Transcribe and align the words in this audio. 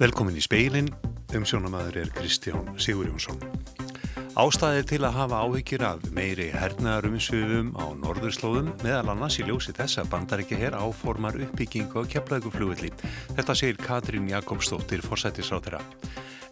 Velkomin 0.00 0.32
í 0.32 0.40
speilin, 0.40 0.86
umsjónamaður 1.36 1.98
er 2.00 2.10
Kristján 2.16 2.70
Sigurjónsson. 2.80 3.36
Ástæðið 4.40 4.86
til 4.88 5.00
að 5.04 5.18
hafa 5.18 5.40
áhyggjur 5.44 5.82
af 5.84 6.06
meiri 6.16 6.46
hernaðarumsviðum 6.54 7.74
á 7.76 7.84
norðurslóðum 8.00 8.70
meðal 8.80 9.10
annars 9.12 9.36
í 9.42 9.44
ljósi 9.44 9.74
þess 9.76 10.00
að 10.00 10.08
bandaríkja 10.14 10.60
hér 10.62 10.78
áformar 10.80 11.36
uppbyggingu 11.44 12.00
á 12.00 12.08
keflauguflugulli. 12.14 12.94
Þetta 13.36 13.58
segir 13.60 13.82
Katrín 13.84 14.30
Jakobsdóttir, 14.32 15.04
forsættisráttera. 15.04 15.82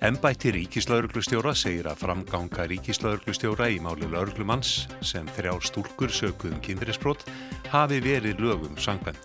Embætti 0.04 0.52
ríkislauruglustjóra 0.58 1.56
segir 1.56 1.88
að 1.88 2.04
framganga 2.04 2.68
ríkislauruglustjóra 2.68 3.70
í 3.72 3.80
máli 3.80 4.12
lauruglumanns 4.12 4.90
sem 5.00 5.24
þrjár 5.40 5.64
stúlkur 5.64 6.12
sökuðum 6.12 6.60
kynfyrirsbrott 6.68 7.24
hafi 7.72 8.04
verið 8.04 8.44
lögum 8.44 8.76
sangvenn. 8.76 9.16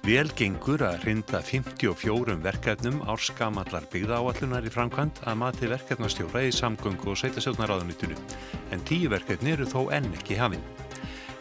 Vel 0.00 0.30
gengur 0.32 0.80
að 0.80 1.02
rinda 1.04 1.42
54 1.44 2.38
verkefnum 2.40 3.02
árskamallar 3.12 3.84
byggðaáallunar 3.92 4.64
í 4.64 4.72
framkvæmt 4.72 5.20
að 5.28 5.36
mati 5.42 5.68
verkefnastjóra 5.68 6.40
í 6.48 6.54
samgöngu 6.56 7.12
og 7.12 7.18
sveitasjónaráðunitunum, 7.20 8.22
en 8.72 8.84
tíu 8.88 9.10
verkefni 9.12 9.52
eru 9.52 9.68
þó 9.68 9.90
enn 9.92 10.08
ekki 10.16 10.40
hafinn. 10.40 10.64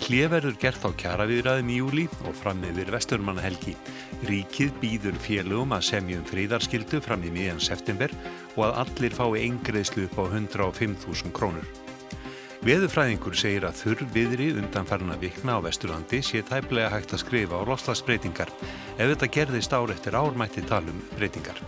Hlið 0.03 0.27
verður 0.33 0.59
gert 0.59 0.83
á 0.83 0.91
kjaraviðræðum 0.91 1.71
í 1.71 1.79
júli 1.79 2.05
og 2.27 2.35
fram 2.35 2.59
yfir 2.67 2.91
vesturmannahelgi. 2.91 3.77
Ríkið 4.27 4.75
býður 4.83 5.19
félögum 5.23 5.75
að 5.75 5.85
semjum 5.93 6.27
fríðarskildu 6.27 6.99
fram 7.03 7.23
í 7.23 7.31
miðjan 7.35 7.63
september 7.63 8.11
og 8.57 8.65
að 8.67 8.81
allir 8.83 9.15
fái 9.15 9.45
eingreðslu 9.45 10.09
upp 10.09 10.19
á 10.19 10.23
105.000 10.35 11.31
krónur. 11.31 11.88
Veðufræðingur 12.59 13.37
segir 13.39 13.63
að 13.63 13.77
þurr 13.79 14.01
viðri 14.11 14.47
undanfarna 14.59 15.15
vikna 15.21 15.53
á 15.55 15.63
Vesturlandi 15.63 16.19
sé 16.19 16.41
tæplega 16.43 16.89
hægt 16.91 17.13
að 17.15 17.21
skrifa 17.21 17.55
á 17.55 17.63
loslasbreytingar. 17.63 18.49
Ef 18.99 19.13
þetta 19.13 19.29
gerðist 19.31 19.71
ár 19.71 19.93
eftir 19.93 20.17
ármætti 20.19 20.65
talum 20.67 20.97
breytingar. 21.15 21.61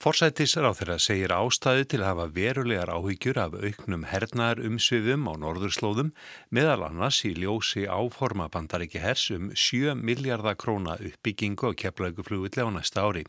Forsættisráþurra 0.00 0.94
segir 1.02 1.34
ástæði 1.34 1.88
til 1.90 1.98
að 2.00 2.06
hafa 2.06 2.26
verulegar 2.36 2.92
áhyggjur 2.94 3.40
af 3.42 3.56
auknum 3.58 4.06
hernaðar 4.08 4.62
umsvifum 4.64 5.26
á 5.28 5.34
norðurslóðum 5.42 6.12
meðal 6.54 6.86
annars 6.86 7.18
í 7.26 7.34
ljósi 7.34 7.82
áforma 7.84 8.46
bandaríki 8.48 9.02
hers 9.02 9.26
um 9.34 9.50
7 9.52 9.98
miljardar 9.98 10.54
króna 10.56 10.94
uppbyggingu 11.02 11.74
á 11.74 11.76
keflauguflugulli 11.82 12.62
á 12.62 12.70
næsta 12.78 13.04
ári. 13.04 13.26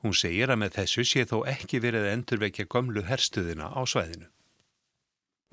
Hún 0.00 0.14
segir 0.14 0.54
að 0.54 0.62
með 0.62 0.78
þessu 0.78 1.04
sé 1.10 1.26
þó 1.26 1.42
ekki 1.42 1.82
verið 1.84 2.08
endurvekja 2.14 2.70
gömlu 2.70 3.04
herstuðina 3.10 3.68
á 3.74 3.82
svæðinu. 3.82 4.30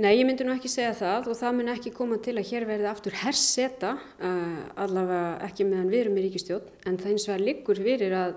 Nei, 0.01 0.15
ég 0.17 0.25
myndi 0.25 0.45
nú 0.47 0.53
ekki 0.55 0.69
segja 0.71 0.93
það 0.97 1.27
og 1.29 1.37
það 1.37 1.57
mun 1.57 1.67
ekki 1.75 1.91
koma 1.93 2.17
til 2.23 2.33
að 2.39 2.47
hér 2.47 2.63
verði 2.65 2.87
aftur 2.89 3.13
herseta, 3.21 3.91
uh, 4.23 4.61
allavega 4.81 5.45
ekki 5.45 5.67
meðan 5.67 5.91
við 5.91 5.99
erum 6.05 6.15
í 6.17 6.23
ríkistjón, 6.23 6.69
en 6.89 6.97
það 6.97 7.11
eins 7.11 7.25
og 7.27 7.33
að 7.35 7.43
liggur 7.45 7.81
fyrir 7.85 8.15
að 8.17 8.31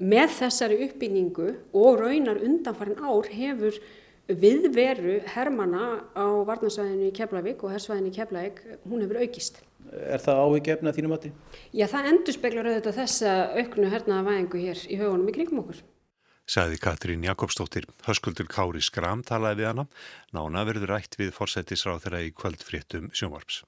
með 0.00 0.32
þessari 0.38 0.78
uppbyggingu 0.86 1.48
og 1.76 1.98
raunar 2.00 2.40
undanfarin 2.46 3.02
ár 3.02 3.28
hefur 3.28 3.76
viðveru 4.44 5.18
hermana 5.34 5.82
á 6.16 6.26
varnarsvæðinu 6.48 7.10
í 7.10 7.16
Keflavík 7.18 7.66
og 7.66 7.74
hersvæðinu 7.74 8.12
í 8.12 8.16
Keflavík, 8.16 8.62
hún 8.86 9.04
hefur 9.04 9.20
aukist. 9.20 9.60
Er 9.92 10.22
það 10.22 10.40
áhugjefni 10.46 10.90
að 10.90 11.00
þínum 11.00 11.18
átti? 11.18 11.34
Já, 11.76 11.84
það 11.92 12.08
endur 12.14 12.38
speklar 12.38 12.70
auðvitað 12.70 13.02
þessa 13.02 13.36
auknu 13.58 13.92
hernaða 13.92 14.30
væðingu 14.30 14.64
hér 14.64 14.82
í 14.88 14.98
högunum 15.02 15.28
í 15.28 15.36
kringum 15.36 15.62
okkur 15.66 15.84
sagði 16.46 16.80
Katrín 16.82 17.26
Jakobsdóttir. 17.26 17.86
Höskuldur 18.06 18.48
Kári 18.50 18.82
Skram 18.82 19.22
talaði 19.26 19.62
við 19.62 19.70
hana. 19.72 19.86
Nána 20.32 20.66
verður 20.68 20.94
rætt 20.94 21.18
við 21.20 21.34
forsættisráð 21.36 22.06
þeirra 22.06 22.26
í 22.26 22.34
kvöldfréttum 22.34 23.10
sjónvarps. 23.12 23.64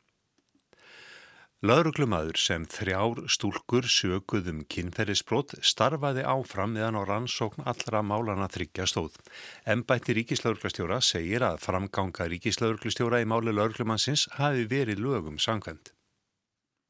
Lauruglumadur 1.58 2.38
sem 2.38 2.62
þrjár 2.70 3.24
stúlkur 3.34 3.88
söguðum 3.90 4.60
kynferðisbrot 4.70 5.56
starfaði 5.58 6.22
áfram 6.22 6.76
meðan 6.76 7.00
á 7.00 7.02
rannsókn 7.02 7.66
allra 7.66 8.04
málana 8.06 8.46
þryggja 8.46 8.86
stóð. 8.86 9.18
Embætti 9.66 10.14
ríkislauruglastjóra 10.20 11.00
segir 11.02 11.42
að 11.42 11.58
framganga 11.66 12.30
ríkislauruglastjóra 12.30 13.24
í 13.24 13.26
máli 13.26 13.50
lauruglumansins 13.58 14.28
hafi 14.38 14.70
verið 14.70 15.02
lögum 15.02 15.42
sangkvæmt. 15.42 15.97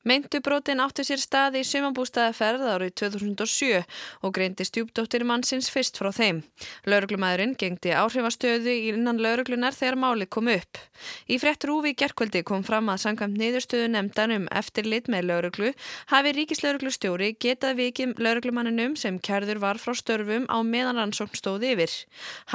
Meintubrótin 0.07 0.79
áttu 0.79 1.03
sér 1.03 1.19
staði 1.19 1.65
í 1.65 1.67
sumambústaðaferð 1.67 2.63
árið 2.71 2.93
2007 3.01 3.81
og 4.23 4.33
greindi 4.37 4.63
stjúpdóttir 4.63 5.25
mannsins 5.27 5.67
fyrst 5.75 5.99
frá 5.99 6.13
þeim. 6.15 6.45
Lauruglumæðurinn 6.87 7.57
gengdi 7.59 7.91
áhrifastöðu 7.99 8.77
innan 8.93 9.19
lauruglunar 9.19 9.75
þegar 9.75 9.99
máli 9.99 10.29
kom 10.31 10.49
upp. 10.53 10.79
Í 11.27 11.41
frett 11.43 11.67
rúfi 11.67 11.97
gerkvöldi 11.99 12.45
kom 12.47 12.63
fram 12.63 12.93
að 12.93 13.03
sangkvæmt 13.05 13.41
niðurstöðu 13.43 13.89
nefndan 13.91 14.37
um 14.37 14.47
eftirlit 14.61 15.11
með 15.11 15.27
lauruglu 15.33 15.73
hafi 16.13 16.35
ríkislauruglustjóri 16.39 17.33
getað 17.43 17.83
vikið 17.83 18.15
lauruglumanninum 18.23 18.95
sem 18.97 19.19
kærður 19.19 19.61
var 19.67 19.83
frá 19.83 19.97
störfum 19.99 20.47
á 20.47 20.63
meðan 20.63 21.03
rannsókn 21.03 21.43
stóði 21.43 21.75
yfir. 21.75 21.99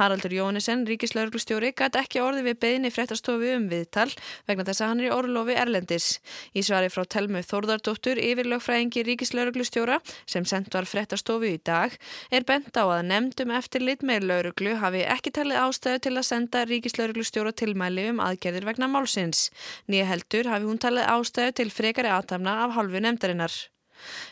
Haraldur 0.00 0.32
Jónisen, 0.32 0.86
ríkislauruglustjóri, 0.88 1.74
gæti 1.76 2.00
ekki 2.00 2.24
orði 2.24 2.48
við 2.48 2.58
beðinni 2.64 2.94
frettastofu 2.94 3.54
um 3.60 3.68
viðtal 3.68 4.08
vegna 4.48 4.64
þess 4.64 4.80
að 4.80 4.92
hann 4.94 5.04
er 5.04 5.10
í 5.10 5.14
orlofi 5.14 5.60
Erlendis. 5.60 6.10
Í 6.56 6.64
svari 6.64 6.90
frá 6.92 7.04
Telmu 7.04 7.43
Þórðardóttur 7.44 8.20
yfirlögfræðingi 8.22 9.04
ríkislauruglustjóra 9.08 9.98
sem 10.26 10.46
sendt 10.48 10.74
var 10.74 10.88
frettastofu 10.88 11.50
í 11.50 11.60
dag 11.64 11.94
er 12.30 12.46
bent 12.48 12.74
á 12.76 12.84
að 12.84 13.04
nefndum 13.10 13.54
eftir 13.58 13.84
lit 13.84 14.06
með 14.06 14.28
lauruglu 14.30 14.76
hafi 14.80 15.04
ekki 15.16 15.34
talið 15.38 15.60
ástæðu 15.66 16.04
til 16.06 16.14
að 16.16 16.28
senda 16.30 16.64
ríkislauruglustjóra 16.70 17.52
tilmæli 17.52 18.08
um 18.14 18.24
aðgerðir 18.24 18.70
vegna 18.70 18.90
málsins. 18.90 19.50
Nýja 19.90 20.08
heldur 20.14 20.50
hafi 20.52 20.70
hún 20.70 20.82
talið 20.82 21.10
ástæðu 21.18 21.60
til 21.60 21.70
frekari 21.74 22.12
aðtamna 22.12 22.62
af 22.64 22.76
halvu 22.78 23.04
nefndarinnar. 23.04 23.73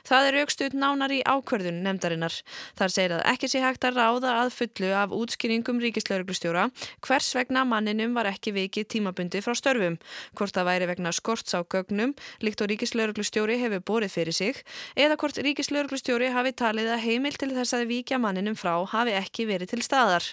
Það 0.09 0.29
er 0.29 0.39
aukstuð 0.43 0.77
nánar 0.79 1.13
í 1.15 1.21
ákverðun 1.25 1.83
nefndarinnar. 1.85 2.35
Þar 2.79 2.95
segir 2.95 3.15
að 3.17 3.25
ekki 3.33 3.51
sé 3.53 3.63
hægt 3.63 3.87
að 3.87 3.99
ráða 4.01 4.35
að 4.43 4.53
fullu 4.57 4.93
af 4.97 5.15
útskýringum 5.17 5.81
ríkislauruglustjóra 5.83 6.69
hvers 7.07 7.31
vegna 7.37 7.65
manninum 7.69 8.17
var 8.17 8.29
ekki 8.31 8.55
vikið 8.57 8.89
tímabundi 8.97 9.43
frá 9.45 9.55
störfum. 9.59 9.99
Hvort 10.39 10.57
það 10.57 10.69
væri 10.71 10.89
vegna 10.93 11.13
skorts 11.15 11.57
á 11.57 11.61
gögnum, 11.63 12.15
líkt 12.45 12.63
og 12.65 12.71
ríkislauruglustjóri 12.73 13.59
hefur 13.63 13.85
borið 13.93 14.17
fyrir 14.17 14.37
sig, 14.37 14.63
eða 14.97 15.19
hvort 15.21 15.41
ríkislauruglustjóri 15.47 16.33
hafi 16.35 16.55
talið 16.57 16.93
að 16.97 17.05
heimil 17.07 17.35
til 17.39 17.53
þess 17.55 17.77
að 17.79 17.89
vikja 17.93 18.21
manninum 18.23 18.59
frá 18.59 18.75
hafi 18.93 19.17
ekki 19.19 19.49
verið 19.51 19.75
til 19.75 19.83
staðar. 19.87 20.27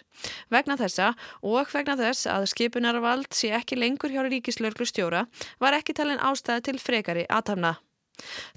Vegna 0.54 0.78
þessa 0.80 1.14
og 1.42 1.74
vegna 1.74 1.98
þess 2.00 2.30
að 2.30 2.50
skipunarvald 2.54 3.32
sé 3.36 3.54
ekki 3.56 3.80
lengur 3.80 4.14
hjá 4.14 4.24
ríkislauruglustjóra 4.28 5.26
var 5.60 5.78
ekki 5.78 5.96
talin 5.98 6.22
ástæði 6.24 6.70
til 6.70 6.82
frekari 6.82 7.28
aðtafna. 7.30 7.78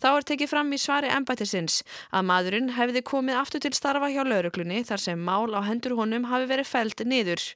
Þá 0.03 0.09
er 0.13 0.27
tekið 0.31 0.53
fram 0.53 0.73
í 0.75 0.81
svari 0.81 1.13
embættisins 1.13 1.83
að 2.11 2.27
maðurinn 2.31 2.73
hefði 2.77 3.05
komið 3.13 3.41
aftur 3.43 3.65
til 3.65 3.75
starfa 3.77 4.11
hjá 4.13 4.23
lauruglunni 4.27 4.83
þar 4.89 5.05
sem 5.05 5.23
mál 5.29 5.55
á 5.55 5.61
hendur 5.67 5.97
honum 5.99 6.29
hafi 6.31 6.51
verið 6.51 6.71
fælt 6.73 7.05
niður. 7.07 7.47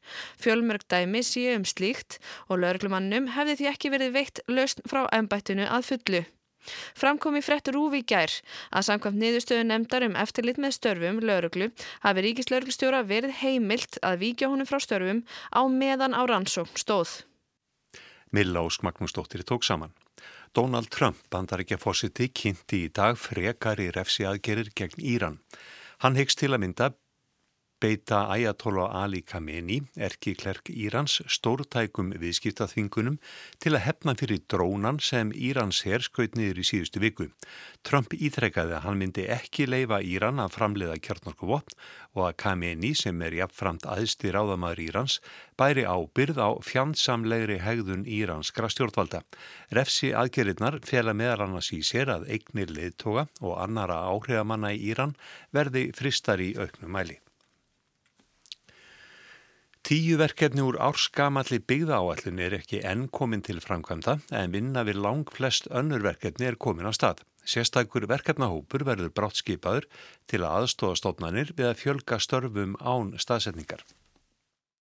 Fjölmörg 0.41 0.87
dæmi 0.91 1.25
séu 1.27 1.57
um 1.57 1.67
slíkt 1.67 2.21
og 2.49 2.63
lauruglumannum 2.63 3.33
hefði 3.37 3.61
því 3.61 3.71
ekki 3.73 3.93
verið 3.95 4.17
veitt 4.21 4.43
lausn 4.51 4.87
frá 4.89 5.05
embættinu 5.17 5.69
að 5.69 5.91
fullu. 5.91 6.25
Framkomi 6.99 7.43
frettur 7.45 7.79
úr 7.79 7.95
í 7.99 8.03
gær 8.07 8.33
að 8.75 8.87
samkvæmt 8.89 9.21
niðurstöðu 9.21 9.67
nefndar 9.69 10.07
um 10.07 10.17
eftirlit 10.19 10.59
með 10.63 10.77
störfum 10.79 11.21
lauruglu 11.23 11.71
hafi 12.05 12.25
ríkislauruglustjóra 12.27 13.05
verið 13.07 13.37
heimilt 13.43 14.01
að 14.03 14.19
víkja 14.25 14.51
honum 14.53 14.69
frá 14.69 14.81
störfum 14.83 15.23
á 15.55 15.63
meðan 15.71 16.17
á 16.17 16.23
rannsókn 16.27 16.81
stóð. 16.81 17.23
Milla 18.35 18.65
Ósk 18.67 18.83
Magnúsdóttir 18.83 19.47
tók 19.47 19.63
saman. 19.63 19.95
Donald 20.57 20.89
Trump 20.89 21.19
bandaríkja 21.29 21.77
fósiti 21.77 22.31
kynnti 22.33 22.87
í 22.87 22.93
dag 22.97 23.19
frekari 23.21 23.91
refsi 23.93 24.25
aðgerir 24.25 24.71
gegn 24.73 25.03
Íran. 25.05 25.35
Hann 26.01 26.17
hyggst 26.17 26.41
til 26.41 26.55
að 26.55 26.63
mynda 26.63 26.87
beita 27.87 28.25
Ayatollah 28.33 28.95
Ali 29.05 29.21
Khamenei, 29.23 29.83
erki 29.95 30.33
klerk 30.35 30.71
Írans, 30.73 31.21
stórtækum 31.31 32.09
viðskiptaþvingunum 32.19 33.19
til 33.63 33.75
að 33.77 33.85
hefna 33.85 34.15
fyrir 34.19 34.41
drónan 34.51 34.99
sem 34.99 35.31
Írans 35.31 35.85
herr 35.87 36.03
skaut 36.03 36.35
niður 36.35 36.63
í 36.63 36.65
síðustu 36.67 37.03
viku. 37.05 37.29
Trump 37.87 38.17
ítrekkaði 38.17 38.75
að 38.75 38.87
hann 38.89 38.99
myndi 38.99 39.27
ekki 39.31 39.69
leifa 39.71 40.01
Íran 40.03 40.43
að 40.43 40.57
framleiða 40.57 40.97
kjartnorkuvopn 41.05 41.77
og 42.17 42.25
að 42.27 42.39
Khamenei 42.43 42.91
sem 42.99 43.23
er 43.23 43.37
jafnframt 43.39 43.87
aðstir 43.93 44.35
ráðamaður 44.35 44.83
Írans 44.89 45.21
bæri 45.61 45.85
ábyrð 45.87 46.41
á 46.43 46.51
fjandsamlegri 46.67 47.61
hegðun 47.63 48.03
íranskra 48.09 48.73
stjórnvalda. 48.73 49.23
Refsi 49.79 50.11
aðgerirnar 50.11 50.81
fjela 50.89 51.15
meðal 51.15 51.47
annars 51.47 51.71
í 51.77 51.85
sér 51.87 52.11
að 52.17 52.27
eignir 52.35 52.75
leðtoga 52.75 53.29
og 53.45 53.61
annara 53.63 54.03
áhrifamanna 54.11 54.75
í 54.75 54.83
Íran 54.91 55.15
verði 55.55 55.93
fristar 55.95 56.43
í 56.43 56.57
auknum 56.59 56.91
mæli. 56.97 57.21
Tíu 59.87 60.17
verkefni 60.19 60.65
úr 60.67 60.81
árskamalli 60.83 61.61
byggðaáallin 61.63 62.41
er 62.43 62.57
ekki 62.57 62.81
enn 62.91 63.05
komin 63.15 63.45
til 63.47 63.61
framkvæmda 63.63 64.17
en 64.35 64.51
vinna 64.51 64.83
við 64.89 64.97
lang 65.05 65.29
flest 65.31 65.69
önnur 65.71 66.03
verkefni 66.03 66.49
er 66.49 66.57
komin 66.65 66.89
á 66.91 66.93
stað. 66.97 67.21
Sérstakur 67.47 68.09
verkefnahópur 68.11 68.83
verður 68.89 69.13
brátt 69.15 69.39
skipaður 69.39 69.87
til 70.27 70.41
að 70.43 70.57
aðstóða 70.65 70.99
stofnanir 70.99 71.53
við 71.55 71.69
að 71.69 71.79
fjölga 71.85 72.19
störfum 72.19 72.75
án 72.83 73.15
staðsetningar. 73.15 73.87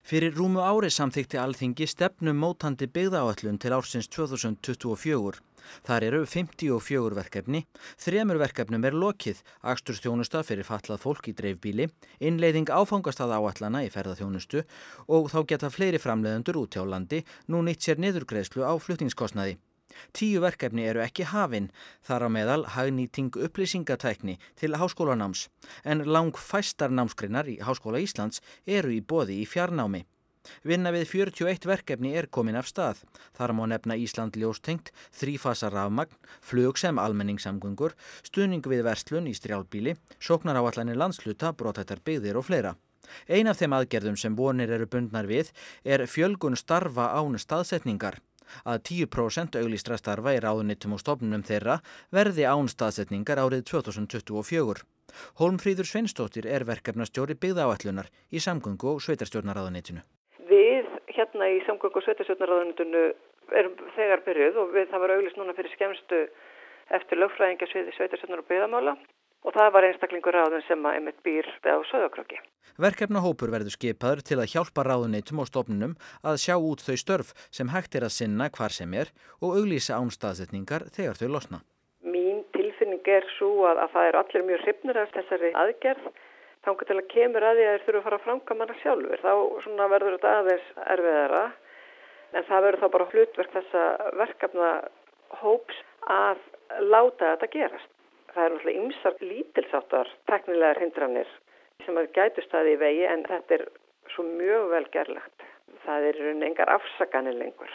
Fyrir 0.06 0.36
rúmu 0.38 0.62
ári 0.62 0.92
samþykti 0.94 1.40
alþingi 1.42 1.88
stefnum 1.90 2.38
mótandi 2.38 2.86
byggðaáallun 2.94 3.56
til 3.58 3.74
ársins 3.74 4.06
2024. 4.14 5.40
Þar 5.82 6.06
eru 6.06 6.20
54 6.30 7.18
verkefni, 7.18 7.64
þremur 7.98 8.38
verkefnum 8.44 8.86
er 8.86 8.94
lokið, 8.94 9.42
axturstjónusta 9.66 10.44
fyrir 10.46 10.70
fatlað 10.70 11.02
fólk 11.08 11.32
í 11.32 11.34
dreifbíli, 11.34 11.90
innleiðing 12.22 12.70
áfangastað 12.70 13.34
áallana 13.34 13.82
í 13.82 13.90
ferðarþjónustu 13.90 14.62
og 15.10 15.34
þá 15.34 15.40
geta 15.50 15.74
fleiri 15.74 15.98
framleiðendur 15.98 16.62
út 16.62 16.78
hjá 16.78 16.86
landi 16.86 17.26
nú 17.50 17.66
nýtt 17.66 17.90
sér 17.90 17.98
niðurgreðslu 18.06 18.62
á 18.62 18.78
fluttingskostnaði. 18.78 19.58
Tíu 20.14 20.42
verkefni 20.44 20.88
eru 20.90 21.04
ekki 21.04 21.28
hafinn, 21.32 21.70
þar 22.06 22.28
á 22.28 22.30
meðal 22.32 22.66
hagnýting 22.76 23.36
upplýsingatækni 23.48 24.40
til 24.56 24.76
háskólanáms, 24.80 25.48
en 25.84 26.06
lang 26.06 26.36
fæstar 26.38 26.92
námskrinnar 26.92 27.50
í 27.52 27.60
Háskóla 27.62 28.02
Íslands 28.04 28.42
eru 28.66 28.94
í 28.96 29.02
boði 29.02 29.42
í 29.44 29.48
fjarnámi. 29.50 30.06
Vinna 30.66 30.92
við 30.94 31.08
41 31.10 31.66
verkefni 31.70 32.14
er 32.18 32.28
komin 32.30 32.58
af 32.60 32.70
stað. 32.70 33.02
Þar 33.38 33.54
má 33.58 33.64
nefna 33.72 33.98
Ísland 33.98 34.38
ljóstengt, 34.40 34.92
þrýfasa 35.16 35.72
rafmagn, 35.74 36.14
flug 36.42 36.80
sem 36.82 37.00
almenningssamgöngur, 37.02 37.96
stuðning 38.26 38.66
við 38.70 38.86
verslun 38.86 39.30
í 39.30 39.36
strjálbíli, 39.38 39.96
sóknar 40.20 40.60
áallanir 40.62 41.00
landsluta, 41.00 41.54
brotættar 41.54 42.04
byggðir 42.06 42.40
og 42.42 42.48
fleira. 42.50 42.76
Ein 43.30 43.50
af 43.50 43.60
þeim 43.60 43.76
aðgerðum 43.78 44.18
sem 44.18 44.38
vonir 44.38 44.72
eru 44.74 44.88
bundnar 44.90 45.28
við 45.30 45.52
er 45.84 46.06
fjölgun 46.10 46.58
starfa 46.58 47.12
án 47.14 47.38
staðsetningar. 47.42 48.18
Að 48.66 48.82
10% 48.90 49.60
auglístra 49.62 49.98
starfa 50.00 50.36
í 50.36 50.42
ráðunitum 50.44 50.96
og 50.96 51.02
stofnunum 51.04 51.46
þeirra 51.46 51.80
verði 52.16 52.48
án 52.50 52.70
staðsetningar 52.72 53.42
árið 53.44 53.66
2024. 53.72 54.86
Holmfríður 55.40 55.90
Sveinstóttir 55.90 56.48
er 56.50 56.66
verkefnastjóri 56.68 57.38
byggðaáallunar 57.40 58.10
í 58.32 58.42
samgöngu 58.44 58.96
og 58.96 59.04
sveitarstjórnaráðunitinu. 59.06 60.04
Við 60.50 60.90
hérna 61.16 61.52
í 61.54 61.62
samgöngu 61.68 62.02
og 62.02 62.08
sveitarstjórnaráðunitinu 62.08 63.06
erum 63.62 63.78
þegar 63.96 64.26
byrjuð 64.26 64.62
og 64.64 64.74
við, 64.76 64.90
það 64.92 65.04
var 65.06 65.16
auglist 65.16 65.40
núna 65.40 65.56
fyrir 65.58 65.76
skemstu 65.76 66.26
eftir 66.96 67.22
lögfræðingasviði 67.22 67.94
sveitarstjórnar 67.96 68.44
og 68.44 68.50
byggðamála 68.50 68.96
og 69.46 69.54
það 69.54 69.72
var 69.76 69.88
einstaklingur 69.88 70.36
ráðun 70.36 70.66
sem 70.68 70.86
að 70.90 71.00
emitt 71.00 71.22
býr 71.26 71.48
á 71.70 71.78
söðakröki. 71.92 72.42
Verkefnahópur 72.82 73.54
verður 73.54 73.76
skipaður 73.78 74.22
til 74.28 74.40
að 74.42 74.50
hjálpa 74.52 74.84
ráðunitum 74.84 75.40
og 75.40 75.48
stofnunum 75.48 75.94
að 76.26 76.42
sjá 76.44 76.56
út 76.58 76.84
þau 76.84 76.98
störf 77.00 77.34
sem 77.54 77.70
hægt 77.72 77.96
er 77.96 78.08
að 78.08 78.16
sinna 78.18 78.50
hvar 78.52 78.74
sem 78.76 78.92
er 78.98 79.14
og 79.40 79.56
auglýsa 79.62 80.00
ánstaðsetningar 80.02 80.90
þegar 80.98 81.20
þau 81.22 81.30
losna. 81.38 81.62
Mín 82.04 82.44
tilfinning 82.58 83.06
er 83.08 83.28
svo 83.38 83.68
að, 83.70 83.86
að 83.86 83.94
það 83.94 84.10
er 84.10 84.20
allir 84.22 84.48
mjög 84.50 84.66
hrifnir 84.66 85.02
af 85.06 85.14
þessari 85.16 85.54
aðgerð 85.62 86.10
þangar 86.66 86.90
til 86.90 87.00
að 87.00 87.10
kemur 87.14 87.46
að 87.46 87.60
því 87.60 87.66
að 87.66 87.74
þeir 87.76 87.86
þurfa 87.86 88.02
að 88.02 88.06
fara 88.10 88.20
að 88.20 88.26
franga 88.26 88.60
manna 88.60 88.78
sjálfur. 88.82 89.24
Þá 89.24 89.86
verður 89.94 90.18
þetta 90.18 90.36
aðeins 90.42 90.70
erfiðara 90.96 91.44
en 92.36 92.48
það 92.50 92.66
verður 92.68 92.84
þá 92.84 92.88
bara 92.96 93.10
hlutverk 93.14 93.56
þessa 93.56 93.84
verkefna 94.20 94.72
hóps 95.42 95.84
að 96.12 96.42
láta 96.92 97.36
þetta 97.36 97.54
gerast. 97.54 97.95
Það 98.36 98.46
eru 98.46 98.56
alltaf 98.60 98.76
ymsar 98.76 99.18
lítilsáttar 99.24 100.10
teknilegar 100.28 100.82
hindranir 100.84 101.30
sem 101.86 101.98
að 102.00 102.12
gætu 102.18 102.44
staði 102.44 102.76
í 102.76 102.80
vegi 102.82 103.06
en 103.08 103.24
þetta 103.30 103.58
er 103.58 103.66
svo 104.12 104.26
mjög 104.28 104.70
vel 104.74 104.86
gerlegt. 104.92 105.46
Það 105.86 106.08
eru 106.12 106.32
engar 106.50 106.72
afsaganir 106.76 107.38
lengur. 107.40 107.72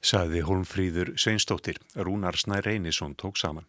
Saði 0.00 0.40
Holmfríður 0.48 1.12
Sveinstóttir, 1.20 1.80
Rúnar 1.96 2.38
Snær 2.40 2.64
Reynisson 2.64 3.16
tók 3.20 3.36
saman. 3.36 3.68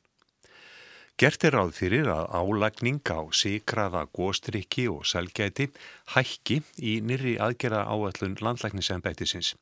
Gert 1.17 1.41
er 1.47 1.55
ráð 1.57 1.71
fyrir 1.73 2.05
að 2.13 2.27
álagning 2.29 2.99
á 3.09 3.25
síkraða 3.33 4.03
góstriki 4.13 4.83
og 4.85 4.99
selgæti 5.09 5.65
hækki 6.13 6.59
í 6.77 6.91
nýri 7.01 7.31
aðgera 7.41 7.79
áallun 7.89 8.35
landlæknisembættisins. 8.37 9.55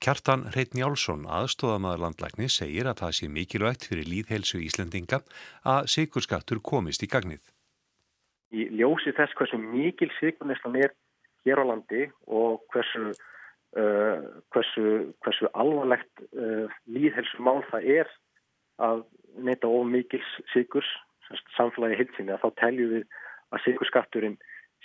Kjartan 0.00 0.46
Reitn 0.54 0.80
Jálsson, 0.80 1.26
aðstóðamaður 1.28 2.00
landlækni, 2.06 2.48
segir 2.48 2.88
að 2.88 3.02
það 3.02 3.12
sé 3.18 3.28
mikilvægt 3.28 3.84
fyrir 3.90 4.08
líðhelsu 4.08 4.62
Íslendinga 4.64 5.20
að 5.68 5.92
síkurskattur 5.92 6.64
komist 6.64 7.04
í 7.04 7.10
gagnið. 7.12 7.44
Í 8.56 8.70
ljósi 8.80 9.12
þess 9.12 9.36
hversu 9.36 9.60
mikil 9.60 10.08
síkurnislan 10.16 10.80
er 10.80 10.96
hér 11.44 11.60
á 11.60 11.64
landi 11.74 12.08
og 12.24 12.64
hversu, 12.72 13.12
uh, 13.76 14.32
hversu, 14.56 15.12
hversu 15.20 15.52
alvarlegt 15.52 16.24
uh, 16.32 16.72
líðhelsu 16.88 17.44
mál 17.44 17.60
það 17.68 17.90
er 18.00 18.16
að 18.80 19.04
neyta 19.38 19.68
of 19.68 19.86
mikils 19.88 20.28
síkurs 20.52 20.88
samfélagi 21.56 22.00
hilsinni 22.00 22.34
að 22.34 22.42
þá 22.44 22.50
teljum 22.60 22.90
við 22.96 23.06
að 23.52 23.64
síkurskatturinn 23.66 24.36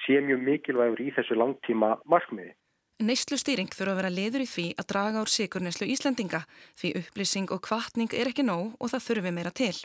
sé 0.06 0.22
mjög 0.24 0.46
mikilvægur 0.46 1.04
í 1.04 1.12
þessu 1.16 1.38
langtíma 1.38 1.98
markmiði. 2.06 2.54
Neyslu 2.98 3.38
stýring 3.38 3.70
þurfa 3.70 3.92
að 3.94 4.00
vera 4.00 4.10
liður 4.10 4.42
í 4.42 4.48
því 4.50 4.64
að 4.82 4.88
draga 4.90 5.22
úr 5.22 5.30
síkurneslu 5.30 5.86
Íslandinga 5.94 6.40
því 6.80 6.94
upplýsing 7.02 7.52
og 7.54 7.62
kvartning 7.68 8.16
er 8.18 8.32
ekki 8.32 8.46
nóg 8.48 8.74
og 8.82 8.90
það 8.94 9.06
þurfi 9.08 9.34
meira 9.36 9.52
til. 9.54 9.76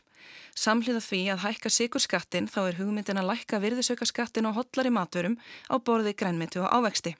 Samhliða 0.56 1.02
því 1.04 1.20
að 1.34 1.42
hækka 1.44 1.74
síkurskattin 1.76 2.48
þá 2.48 2.60
er 2.62 2.78
hugmyndin 2.80 3.20
að 3.20 3.28
lækka 3.34 3.60
virðisauka 3.60 4.08
skattin 4.08 4.48
á 4.48 4.56
hotlari 4.56 4.94
matvörum 4.94 5.36
á 5.68 5.76
borði 5.76 6.16
grænmyndu 6.16 6.64
og 6.64 6.72
ávexti 6.72 7.12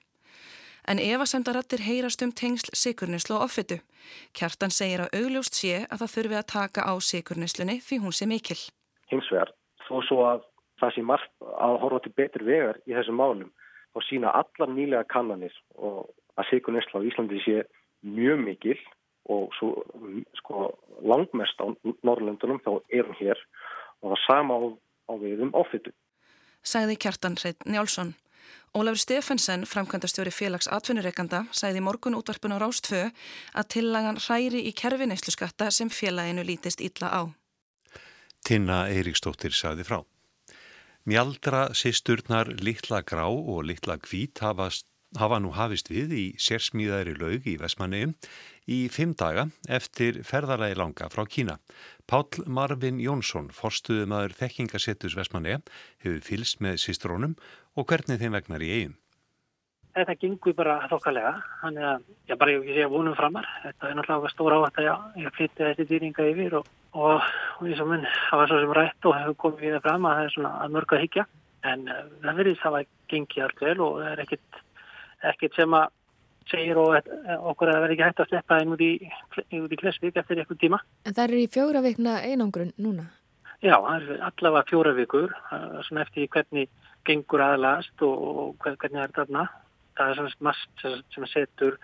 en 0.87 0.99
efasemdarattir 0.99 1.83
heyrast 1.87 2.21
um 2.25 2.31
tengsl 2.31 2.73
sikurnislu 2.73 3.35
og 3.37 3.47
offittu. 3.47 3.79
Kjartan 4.37 4.73
segir 4.73 5.05
að 5.05 5.19
augljóst 5.19 5.59
sé 5.59 5.83
að 5.89 6.03
það 6.03 6.13
þurfi 6.15 6.39
að 6.39 6.49
taka 6.53 6.87
á 6.87 6.93
sikurnislunni 7.09 7.77
því 7.83 7.99
hún 8.03 8.15
sé 8.15 8.27
mikil. 8.29 8.59
Hins 9.11 9.29
vegar, 9.31 9.53
þó 9.87 9.95
svo 10.07 10.25
að 10.27 10.47
það 10.81 10.95
sé 10.95 11.05
margt 11.11 11.47
að 11.67 11.77
horfa 11.83 12.01
til 12.03 12.15
betur 12.17 12.47
vegar 12.47 12.81
í 12.89 12.95
þessum 12.97 13.19
málum 13.21 13.51
og 13.93 14.05
sína 14.07 14.33
allar 14.33 14.71
nýlega 14.73 15.07
kannanir 15.11 15.55
og 15.75 16.09
að 16.39 16.49
sikurnisla 16.49 16.99
á 16.99 17.07
Íslandi 17.07 17.39
sé 17.45 17.63
mjög 18.03 18.41
mikil 18.43 18.79
og 19.31 19.53
svo 19.55 19.83
sko, 20.39 20.73
langmest 21.01 21.59
á 21.63 21.71
Norrlöndunum 22.03 22.59
þá 22.65 22.73
er 22.91 23.07
hún 23.07 23.19
hér 23.21 23.39
og 24.03 24.13
það 24.15 24.23
sama 24.25 24.57
á, 24.59 24.61
á 25.07 25.13
við 25.21 25.45
um 25.45 25.53
offittu. 25.55 25.93
Sæði 26.63 26.97
Kjartan 26.99 27.37
Hreit 27.39 27.63
Njálsson. 27.67 28.13
Ólafur 28.73 28.97
Stefensen, 28.97 29.67
framkvæmdastjóri 29.69 30.31
félags 30.33 30.65
atvinnureikanda, 30.65 31.43
sæði 31.53 31.83
morgun 31.85 32.15
útvarpun 32.17 32.55
á 32.55 32.57
Rástfö 32.57 33.03
að 33.53 33.67
tillagan 33.69 34.17
hræri 34.17 34.63
í 34.65 34.71
kerfineyslu 34.73 35.29
skatta 35.35 35.67
sem 35.69 35.91
félaginu 35.93 36.41
lítist 36.41 36.81
illa 36.81 37.11
á. 37.13 37.21
Tinna 38.41 38.87
Eiríksdóttir 38.89 39.53
sæði 39.53 39.85
frá. 39.85 39.99
Mjaldra 41.05 41.67
sýsturnar 41.77 42.49
Littla 42.65 43.03
Grá 43.05 43.27
og 43.29 43.61
Littla 43.69 43.99
Kvít 44.01 44.41
hafa, 44.41 44.71
hafa 45.21 45.37
nú 45.37 45.53
hafist 45.53 45.93
við 45.93 46.17
í 46.17 46.25
sérsmíðæri 46.41 47.13
laug 47.21 47.45
í 47.45 47.59
Vestmanniðum 47.61 48.17
í 48.73 48.87
fimm 48.89 49.13
daga 49.13 49.51
eftir 49.69 50.23
ferðarlegi 50.25 50.79
langa 50.79 51.13
frá 51.13 51.27
Kína. 51.29 51.59
Pál 52.09 52.25
Marvin 52.47 52.97
Jónsson, 53.03 53.51
forstuðumæður 53.53 54.33
þekkingasettus 54.39 55.13
Vestmanniða, 55.19 55.61
hefur 56.01 56.23
fylst 56.25 56.63
með 56.63 56.81
sýstrónum 56.87 57.37
og 57.77 57.87
hvernig 57.89 58.19
þeim 58.21 58.37
vegnar 58.37 58.65
í 58.65 58.69
eigin? 58.73 58.99
Þetta 59.93 60.15
gengur 60.17 60.55
bara 60.57 60.75
þokkalega, 60.89 61.31
þannig 61.61 61.83
að 61.85 62.05
ég 62.31 62.37
bara 62.41 62.53
ekki 62.57 62.75
sé 62.75 62.85
að 62.85 62.93
vonum 62.95 63.17
framar. 63.17 63.49
Þetta 63.61 63.89
er 63.89 63.97
náttúrulega 63.99 64.31
stóra 64.33 64.55
átt 64.65 64.79
að 64.81 64.87
ég 65.21 65.35
flytti 65.35 65.67
þessi 65.67 65.85
dýringa 65.91 66.25
yfir 66.31 66.55
og, 66.57 66.69
og, 66.97 67.27
og 67.59 67.67
eins 67.67 67.81
og 67.83 67.91
mun 67.91 68.07
hafa 68.09 68.47
svo 68.49 68.61
sem 68.63 68.73
rætt 68.73 69.09
og 69.09 69.17
hefur 69.19 69.37
komið 69.43 69.65
við 69.67 69.75
það 69.75 69.83
fram 69.85 70.07
að 70.09 70.15
það 70.17 70.29
er 70.29 70.33
svona 70.33 70.53
að 70.63 70.73
mörga 70.77 71.01
higgja. 71.03 71.25
En 71.69 71.83
uh, 71.93 71.99
það 72.23 72.39
verðist 72.41 72.65
að 72.65 72.77
það 72.77 72.87
gengi 73.13 73.43
allt 73.45 73.61
vel 73.67 73.75
og 73.85 73.99
það 73.99 74.09
er 74.09 74.23
ekkit, 74.25 74.61
ekkit 75.33 75.59
sem 75.59 75.77
að 75.77 75.85
segir 76.49 76.79
og 76.81 76.95
okkur 76.97 77.69
að 77.69 77.77
það 77.77 77.83
verði 77.85 77.95
ekki 77.95 78.07
hægt 78.07 78.23
að 78.23 78.31
sleppa 78.31 78.57
þeim 78.59 78.73
út 78.73 78.81
í, 78.83 78.91
í 79.53 79.79
klesvík 79.83 80.17
eftir 80.19 80.41
eitthvað 80.41 80.63
tíma. 80.63 80.79
En 81.05 81.13
það 81.13 81.27
er 81.27 81.35
í 81.37 81.51
fjóra 81.53 81.83
vikna 81.85 82.17
einangrun 82.25 82.73
núna? 82.81 83.05
Já, 83.63 83.77
það 83.77 84.09
er 84.09 84.25
allavega 84.27 84.67
fjóra 84.67 84.91
vikur, 84.97 85.31
svona 85.87 86.03
eftir 86.03 86.27
hvernig 86.33 86.67
gengur 87.07 87.43
aðlast 87.43 88.05
og, 88.05 88.23
og 88.23 88.55
hvernig 88.63 88.99
það 88.99 89.03
er 89.03 89.17
þarna. 89.17 89.43
Það 89.97 90.09
er 90.09 90.19
svona 90.19 90.47
mast 90.47 90.85
sem 91.13 91.27
setur 91.29 91.77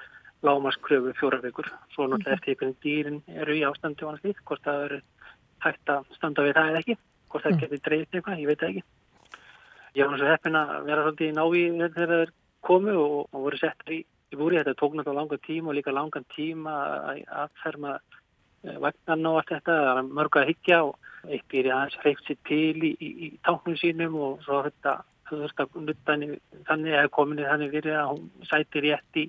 lámaskröfu 0.46 1.14
fjóra 1.20 1.42
vikur. 1.44 1.68
Svo 1.94 2.08
náttúrulega 2.08 2.38
eftir 2.38 2.58
hvernig 2.60 2.80
dýrin 2.84 3.20
eru 3.42 3.58
í 3.58 3.66
ástandi 3.68 4.06
og 4.06 4.14
annars 4.14 4.26
líkt, 4.26 4.44
hvort 4.48 4.64
það 4.66 4.86
eru 4.86 5.00
hægt 5.66 5.92
að 5.92 6.14
standa 6.16 6.46
við 6.46 6.56
það 6.58 6.70
eða 6.72 6.84
ekki, 6.84 6.96
hvort 7.30 7.46
það 7.46 7.56
mm. 7.56 7.62
getur 7.64 7.84
dreyft 7.88 8.16
eitthvað, 8.16 8.44
ég 8.44 8.52
veit 8.52 8.66
ekki. 8.70 8.84
Ég 9.98 10.06
var 10.06 10.14
náttúrulega 10.14 10.38
heppin 10.38 10.60
að 10.60 10.72
vera 10.88 11.04
svolítið 11.06 11.28
í 11.28 11.36
návíð 11.36 11.84
þegar 11.84 12.14
það 12.14 12.24
er 12.24 12.34
komið 12.70 13.02
og, 13.02 13.20
og 13.34 13.46
voru 13.48 13.60
settar 13.60 13.94
í, 13.96 14.00
í 14.06 14.40
búri. 14.40 14.60
Þetta 14.62 14.78
tók 14.80 14.96
náttúrulega 14.96 15.20
langan 15.20 15.46
tíma 15.50 15.72
og 15.72 15.78
líka 15.80 15.96
langan 15.96 16.28
tíma 16.36 16.76
að 17.10 17.22
aðferma 17.44 17.96
eh, 17.98 18.20
vagnarna 18.64 19.32
og 19.32 19.40
allt 19.42 19.54
þetta. 19.56 19.78
Það 19.86 20.02
er 20.02 20.12
mörg 20.20 20.40
að 20.40 20.50
higgja 20.52 20.82
og 20.88 21.10
eitt 21.28 21.48
býri 21.52 21.72
aðeins 21.74 22.00
hreift 22.04 22.28
sér 22.28 22.40
til 22.48 22.84
í, 22.90 22.92
í, 22.96 23.10
í 23.28 23.30
táknum 23.46 23.78
sínum 23.80 24.18
og 24.20 24.44
svo 24.46 24.62
þetta 24.68 25.00
þurft 25.30 25.64
að 25.64 25.80
nutta 25.86 26.16
henni 26.16 26.38
þannig 26.68 26.98
að 26.98 27.12
kominni 27.16 27.48
þannig 27.48 27.74
verið 27.74 27.98
að 28.00 28.12
hún 28.14 28.48
sæti 28.50 28.84
rétt 28.86 29.20
í, 29.20 29.26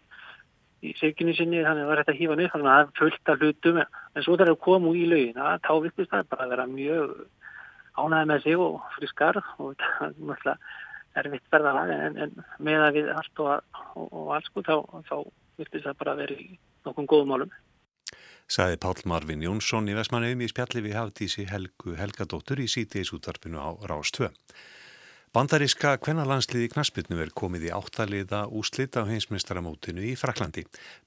í 0.86 0.94
sirkinu 1.00 1.34
sinni 1.36 1.64
þannig 1.66 1.90
var 1.90 2.02
að 2.04 2.14
hýfa 2.16 2.38
niður 2.38 2.54
þannig 2.54 2.70
að 2.72 2.92
það 3.00 3.34
af 3.34 3.42
hlutum 3.42 3.80
en 3.82 4.24
svo 4.24 4.36
þarf 4.40 4.54
að 4.54 4.62
koma 4.66 4.94
í 4.96 5.08
laugin 5.10 5.42
að 5.44 5.58
þá 5.66 5.72
vittist 5.86 6.14
það 6.14 6.30
bara 6.32 6.48
vera 6.54 6.68
mjög 6.70 7.16
ánæði 8.00 8.30
með 8.30 8.46
sig 8.46 8.62
og 8.66 8.78
friskar 8.96 9.40
og 9.42 9.74
það 9.80 10.06
er 10.06 10.14
náttúrulega 10.30 10.56
erfitt 11.20 11.50
verðalag 11.50 11.90
en, 11.90 12.18
en 12.24 12.44
með 12.62 12.84
að 12.86 12.98
við 13.00 13.08
allt 13.16 13.42
og, 13.42 13.80
og, 13.96 14.06
og 14.06 14.34
alls 14.36 14.46
sko 14.46 14.62
þá, 14.66 14.76
þá 15.08 15.16
vilti 15.60 15.82
það 15.84 15.98
bara 16.04 16.16
verið 16.20 16.44
nokkum 16.86 17.08
góðum 17.10 17.32
málum. 17.34 17.56
Saði 18.50 18.80
Pál 18.82 18.98
Marvin 19.06 19.44
Jónsson 19.44 19.86
í 19.86 19.92
Vestmanniðum 19.94 20.40
í 20.42 20.48
spjalli 20.50 20.80
við 20.82 20.96
hafðísi 20.98 21.44
Helgu 21.46 21.92
Helgadóttur 21.94 22.58
í 22.58 22.64
sítiðis 22.66 23.12
útvarpinu 23.14 23.62
á 23.62 23.78
Rás 23.86 24.10
2. 24.16 24.26
Bandaríska 25.30 25.92
kvennalandsliði 26.02 26.72
knasputnu 26.72 27.20
er 27.22 27.30
komið 27.30 27.68
í 27.68 27.70
áttaliða 27.70 28.40
úslit 28.50 28.98
á 28.98 29.06
heimsmeistaramótinu 29.06 30.02
í 30.02 30.16
Fraklandi. 30.18 30.64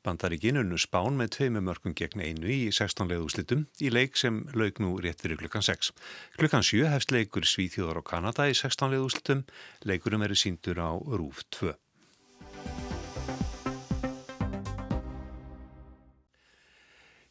Bandaríkin 0.07 0.62
unnu 0.62 0.79
spán 0.79 1.19
með 1.19 1.33
tveimu 1.35 1.65
mörgum 1.67 1.91
gegn 2.00 2.23
einu 2.23 2.47
í 2.47 2.71
16 2.71 3.12
leið 3.12 3.27
úslitum 3.27 3.67
í 3.83 3.91
leik 3.91 4.15
sem 4.15 4.45
lauk 4.55 4.79
nú 4.79 4.95
rétt 5.03 5.19
fyrir 5.19 5.43
klukkan 5.43 5.67
6. 5.67 5.91
Klukkan 6.39 6.63
7 6.63 6.88
hefst 6.95 7.12
leikur 7.12 7.43
Svíþjóðar 7.43 8.00
og 8.00 8.07
Kanada 8.07 8.47
í 8.47 8.55
16 8.55 8.95
leið 8.95 9.07
úslitum. 9.09 9.43
Leikurum 9.83 10.23
eru 10.23 10.39
síndur 10.39 10.79
á 10.79 10.95
Rúf 10.95 11.43
2. 11.59 11.75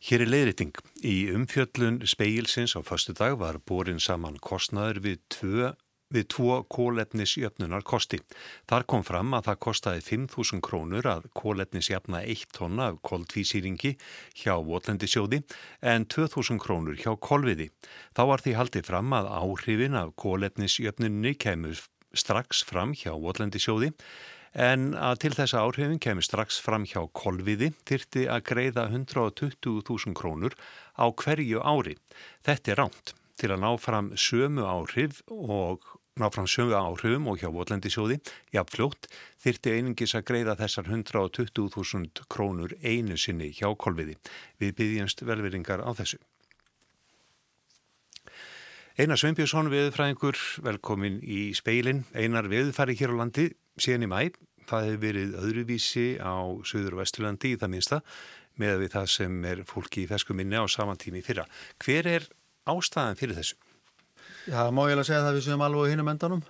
Hér 0.03 0.25
er 0.25 0.31
leiðriting. 0.33 0.75
Í 1.07 1.29
umfjöllun 1.31 2.01
speilsins 2.11 2.73
á 2.75 2.83
fastu 2.83 3.13
dag 3.15 3.37
var 3.39 3.61
borin 3.63 4.01
saman 4.03 4.35
kostnaður 4.43 4.99
við 5.05 5.21
tvö 5.31 5.69
við 6.13 6.27
tvo 6.35 6.57
kólefnisjöfnunar 6.75 7.85
kosti. 7.87 8.19
Þar 8.67 8.87
kom 8.91 9.05
fram 9.07 9.31
að 9.39 9.47
það 9.47 9.61
kostaði 9.67 10.03
5.000 10.09 10.65
krónur 10.67 11.07
að 11.07 11.31
kólefnisjöfna 11.39 12.25
1 12.35 12.51
tonna 12.59 12.91
af 12.91 12.99
koldvísýringi 13.07 13.95
hjá 14.43 14.57
Votlandisjóði 14.67 15.45
en 15.95 16.09
2.000 16.11 16.59
krónur 16.67 16.99
hjá 16.99 17.15
kolviði. 17.23 17.71
Þá 18.19 18.23
var 18.33 18.43
því 18.43 18.59
haldið 18.59 18.91
fram 18.91 19.17
að 19.17 19.31
áhrifin 19.39 19.97
af 20.03 20.13
kólefnisjöfnunni 20.19 21.37
kemur 21.39 21.79
strax 22.13 22.67
fram 22.67 22.93
hjá 22.99 23.15
Votlandisjóði 23.15 23.95
en 23.95 23.99
að 24.53 25.17
til 25.23 25.33
þessa 25.33 25.63
áhrifin 25.65 26.01
kemur 26.03 26.25
strax 26.27 26.61
fram 26.61 26.85
hjá 26.85 27.07
kolviði 27.13 27.73
þyrti 27.89 28.27
að 28.29 28.45
greiða 28.51 28.89
120.000 28.91 30.13
krónur 30.15 30.57
á 30.99 31.09
hverju 31.09 31.61
ári. 31.65 31.97
Þetta 32.45 32.73
er 32.73 32.81
ránt. 32.83 33.15
Til 33.41 33.51
að 33.51 33.63
ná 33.65 33.71
fram 33.81 34.13
sömu 34.13 34.67
áhrif 34.69 35.23
og 35.33 35.81
ná 36.21 36.29
fram 36.29 36.47
sömu 36.47 36.77
áhrifum 36.77 37.31
og 37.33 37.41
hjá 37.41 37.49
Votlendisjóði, 37.49 38.21
jafnfljótt, 38.53 39.09
þyrti 39.41 39.73
einingis 39.79 40.15
að 40.15 40.27
greiða 40.29 40.59
þessar 40.61 40.91
120.000 40.93 42.29
krónur 42.29 42.77
einu 42.85 43.17
sinni 43.17 43.49
hjá 43.57 43.73
kolviði. 43.73 44.19
Við 44.61 44.77
byggjumst 44.77 45.25
velveringar 45.25 45.81
á 45.81 45.91
þessu. 45.97 46.21
Einar 49.01 49.17
Sveinbjörnsson, 49.17 49.71
viðfræðingur, 49.73 50.37
velkomin 50.67 51.15
í 51.25 51.55
speilin. 51.57 52.03
Einar 52.13 52.45
viðfæri 52.53 52.93
hér 52.99 53.15
á 53.17 53.21
landi 53.23 53.47
síðan 53.81 54.05
í 54.05 54.09
mæ. 54.11 54.19
Það 54.69 54.85
hefur 54.85 54.99
verið 55.01 55.37
öðruvísi 55.41 56.05
á 56.21 56.37
Suður 56.69 56.99
og 56.99 57.01
Vesturlandi 57.01 57.55
í 57.55 57.57
það 57.57 57.73
minsta 57.73 58.01
með 58.61 58.83
við 58.83 58.93
það 58.93 59.07
sem 59.15 59.39
er 59.49 59.63
fólki 59.65 60.03
í 60.05 60.11
fesku 60.11 60.37
minni 60.37 60.61
á 60.61 60.69
samantími 60.69 61.25
fyrra. 61.25 61.47
Hver 61.81 62.11
er 62.19 62.29
ástæðan 62.69 63.17
fyrir 63.17 63.39
þessu? 63.41 63.57
Já, 64.53 64.69
má 64.69 64.85
ég 64.85 64.93
alveg 64.93 65.09
segja 65.09 65.25
það 65.25 65.39
við 65.39 65.47
séum 65.49 65.65
alveg 65.65 65.95
hinnum 65.95 66.13
endanum. 66.13 66.45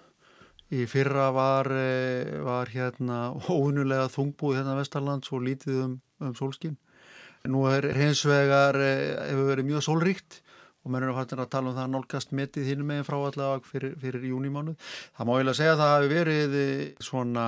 Í 0.74 0.82
fyrra 0.90 1.30
var, 1.30 1.70
eh, 1.70 2.42
var 2.42 2.74
hérna 2.74 3.20
óunulega 3.46 4.10
þungbúið 4.10 4.64
hérna 4.64 4.80
Vestarlands 4.80 5.30
og 5.30 5.46
lítið 5.46 5.84
um, 5.84 5.94
um 6.18 6.34
sólskinn. 6.34 6.74
Nú 7.46 7.68
er 7.70 7.86
hins 7.94 8.26
vegar, 8.26 8.74
eh, 8.82 9.30
hefur 9.30 9.54
verið 9.54 9.70
mjög 9.70 9.86
sólríkt 9.86 10.41
og 10.82 10.92
mér 10.92 11.06
er 11.06 11.12
að 11.14 11.50
tala 11.52 11.70
um 11.70 11.76
það 11.76 11.84
að 11.84 11.92
nálgast 11.94 12.32
metið 12.34 12.70
hinn 12.70 12.86
meginn 12.86 13.06
frá 13.06 13.18
allavega 13.18 13.68
fyrir, 13.68 13.92
fyrir 14.02 14.24
júnimánuð. 14.32 14.88
Það 15.18 15.28
má 15.28 15.32
ég 15.36 15.44
alveg 15.44 15.58
segja 15.60 15.74
að 15.76 15.82
það 15.82 15.92
hefur 15.94 16.14
verið 16.16 16.56
eh, 16.62 17.04
svona, 17.08 17.44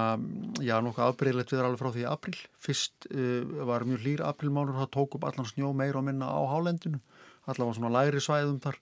já, 0.63 0.77
nokkuð 0.87 1.07
afbreyðilegt 1.09 1.55
við 1.55 1.65
alveg 1.65 1.83
frá 1.83 1.91
því 1.97 2.07
april. 2.13 2.37
Fyrst 2.65 3.09
uh, 3.11 3.67
var 3.69 3.89
mjög 3.89 4.05
hlýr 4.05 4.23
aprilmánuð, 4.29 4.79
það 4.79 4.95
tók 4.95 5.19
upp 5.19 5.27
allan 5.29 5.51
snjó 5.51 5.75
meir 5.77 5.99
og 5.99 6.07
minna 6.07 6.31
á 6.31 6.41
hálendinu, 6.55 7.03
allavega 7.45 7.79
svona 7.81 7.93
læri 7.99 8.23
svæðum 8.23 8.63
þar 8.63 8.79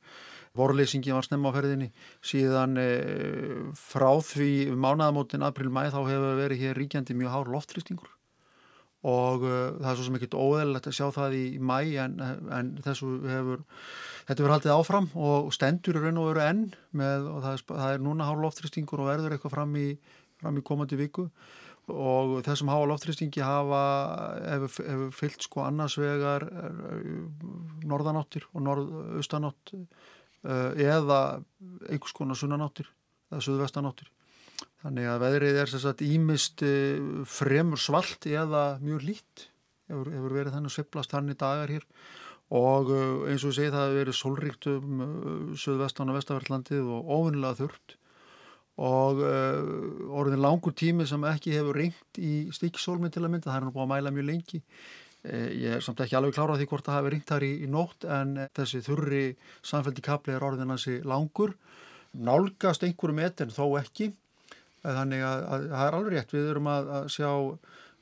vorleysingi 0.58 1.12
var 1.14 1.24
snemma 1.24 1.52
á 1.52 1.56
ferðinni 1.56 1.88
síðan 2.24 2.76
e, 2.80 2.88
frá 3.78 4.10
því 4.20 4.72
mánaðamótin 4.76 5.44
april-mæ 5.46 5.86
þá 5.94 6.00
hefur 6.10 6.40
verið 6.40 6.64
hér 6.66 6.80
ríkjandi 6.80 7.16
mjög 7.16 7.36
hár 7.36 7.52
loftrýstingur 7.54 8.10
og 9.08 9.46
e, 9.48 9.60
það 9.80 9.88
er 9.92 9.98
svo 9.98 10.06
sem 10.08 10.18
ekkert 10.20 10.36
óðelilegt 10.36 10.90
að 10.90 10.98
sjá 10.98 11.06
það 11.16 11.38
í 11.38 11.44
mæ 11.56 11.78
en, 12.04 12.18
en 12.52 12.74
þessu 12.84 13.14
hefur 13.30 13.64
þetta 14.28 14.38
verður 14.38 14.54
haldið 14.56 14.74
áfram 14.76 15.10
og 15.14 15.50
stendur 15.54 15.98
er 15.98 16.06
raun 16.06 16.22
og 16.22 16.30
veru 16.30 16.44
enn 16.44 16.62
með, 16.98 17.28
og 17.32 17.42
það 17.44 17.56
er, 17.56 17.66
það 17.72 17.96
er 17.96 18.06
núna 18.06 18.28
hár 18.28 18.40
loftrýstingur 18.44 19.02
og 19.02 19.10
verður 19.10 19.36
eitthvað 19.36 19.56
fram 19.56 19.76
í, 19.80 19.88
fram 20.42 20.58
í 20.58 20.64
komandi 20.66 21.00
viku 21.00 21.28
og 21.92 22.38
þessum 22.46 22.70
háa 22.70 22.86
loftrýstingi 22.86 23.42
hafa 23.42 23.82
hefur, 24.46 25.08
fyllt 25.18 25.48
sko 25.48 25.64
annars 25.66 25.98
vegar 25.98 26.46
norðanáttir 27.82 28.46
og 28.54 28.62
norðaustanátt 28.68 29.74
Eh, 30.42 30.72
eða 30.90 31.38
einhvers 31.86 32.14
konar 32.16 32.34
sunnanáttir 32.38 32.88
eða 33.30 33.44
suðvestanáttir. 33.46 34.08
Þannig 34.82 35.06
að 35.06 35.20
veðrið 35.22 35.58
er 35.62 35.70
sérstaklega 35.70 36.16
ímist 36.16 36.64
eh, 36.66 36.98
fremur 37.30 37.78
svalt 37.78 38.26
eða 38.26 38.64
mjög 38.82 39.04
lít 39.06 39.44
hefur, 39.86 40.10
hefur 40.10 40.34
verið 40.34 40.56
þannig 40.56 40.74
sveiplast 40.74 41.14
hann 41.14 41.30
í 41.30 41.38
dagar 41.38 41.70
hér 41.70 41.86
og 42.52 42.92
eh, 42.92 43.32
eins 43.32 43.46
og 43.46 43.52
ég 43.52 43.58
segi 43.58 43.72
það 43.72 43.86
hefur 43.86 43.98
verið 44.02 44.18
solríkt 44.20 44.70
um 44.72 45.02
suðvestan 45.56 46.12
og 46.12 46.18
vestaverðlandið 46.20 46.94
og 46.96 47.12
ofinlega 47.18 47.60
þurft 47.62 47.98
og 48.82 49.18
orðin 49.20 50.40
langur 50.40 50.72
tími 50.72 51.04
sem 51.06 51.20
ekki 51.28 51.52
hefur 51.52 51.76
ringt 51.76 52.18
í 52.18 52.48
stíksólminn 52.56 53.12
til 53.12 53.20
að 53.20 53.34
mynda, 53.34 53.50
það 53.50 53.58
er 53.58 53.66
nú 53.66 53.72
búin 53.74 53.84
að 53.84 53.90
mæla 53.90 54.12
mjög 54.16 54.26
lengi 54.30 54.62
Eh, 55.22 55.52
ég 55.54 55.76
er 55.76 55.82
samt 55.84 56.00
ekki 56.02 56.16
alveg 56.18 56.34
klára 56.34 56.56
því 56.58 56.64
hvort 56.66 56.88
það 56.88 56.96
hafi 56.98 57.10
ringt 57.14 57.28
þar 57.30 57.44
í, 57.46 57.50
í 57.62 57.66
nótt 57.70 58.06
en 58.10 58.32
þessi 58.58 58.80
þurri 58.82 59.20
samféldi 59.62 60.02
kapli 60.02 60.34
er 60.34 60.42
orðin 60.42 60.72
hansi 60.74 60.96
langur. 61.06 61.54
Nálgast 62.18 62.82
einhverjum 62.82 63.20
etin 63.22 63.54
þó 63.54 63.78
ekki. 63.78 64.10
Eh, 64.50 64.90
þannig 64.90 65.22
að 65.28 65.44
það 65.52 65.84
er 65.84 65.98
alveg 65.98 66.16
rétt. 66.16 66.34
Við 66.34 66.50
erum 66.50 66.72
að, 66.72 66.90
að 66.98 67.06
sjá 67.14 67.30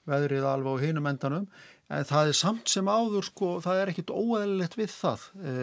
veðrið 0.08 0.48
alveg 0.48 0.80
á 0.80 0.84
hinum 0.86 1.10
endanum. 1.12 1.46
En 1.90 2.04
það 2.06 2.28
er 2.30 2.36
samt 2.38 2.70
sem 2.70 2.86
áður 2.86 3.26
sko, 3.26 3.54
það 3.64 3.80
er 3.80 3.90
ekkit 3.90 4.12
óæðilegt 4.14 4.76
við 4.78 4.92
það. 4.94 5.24
E, 5.42 5.54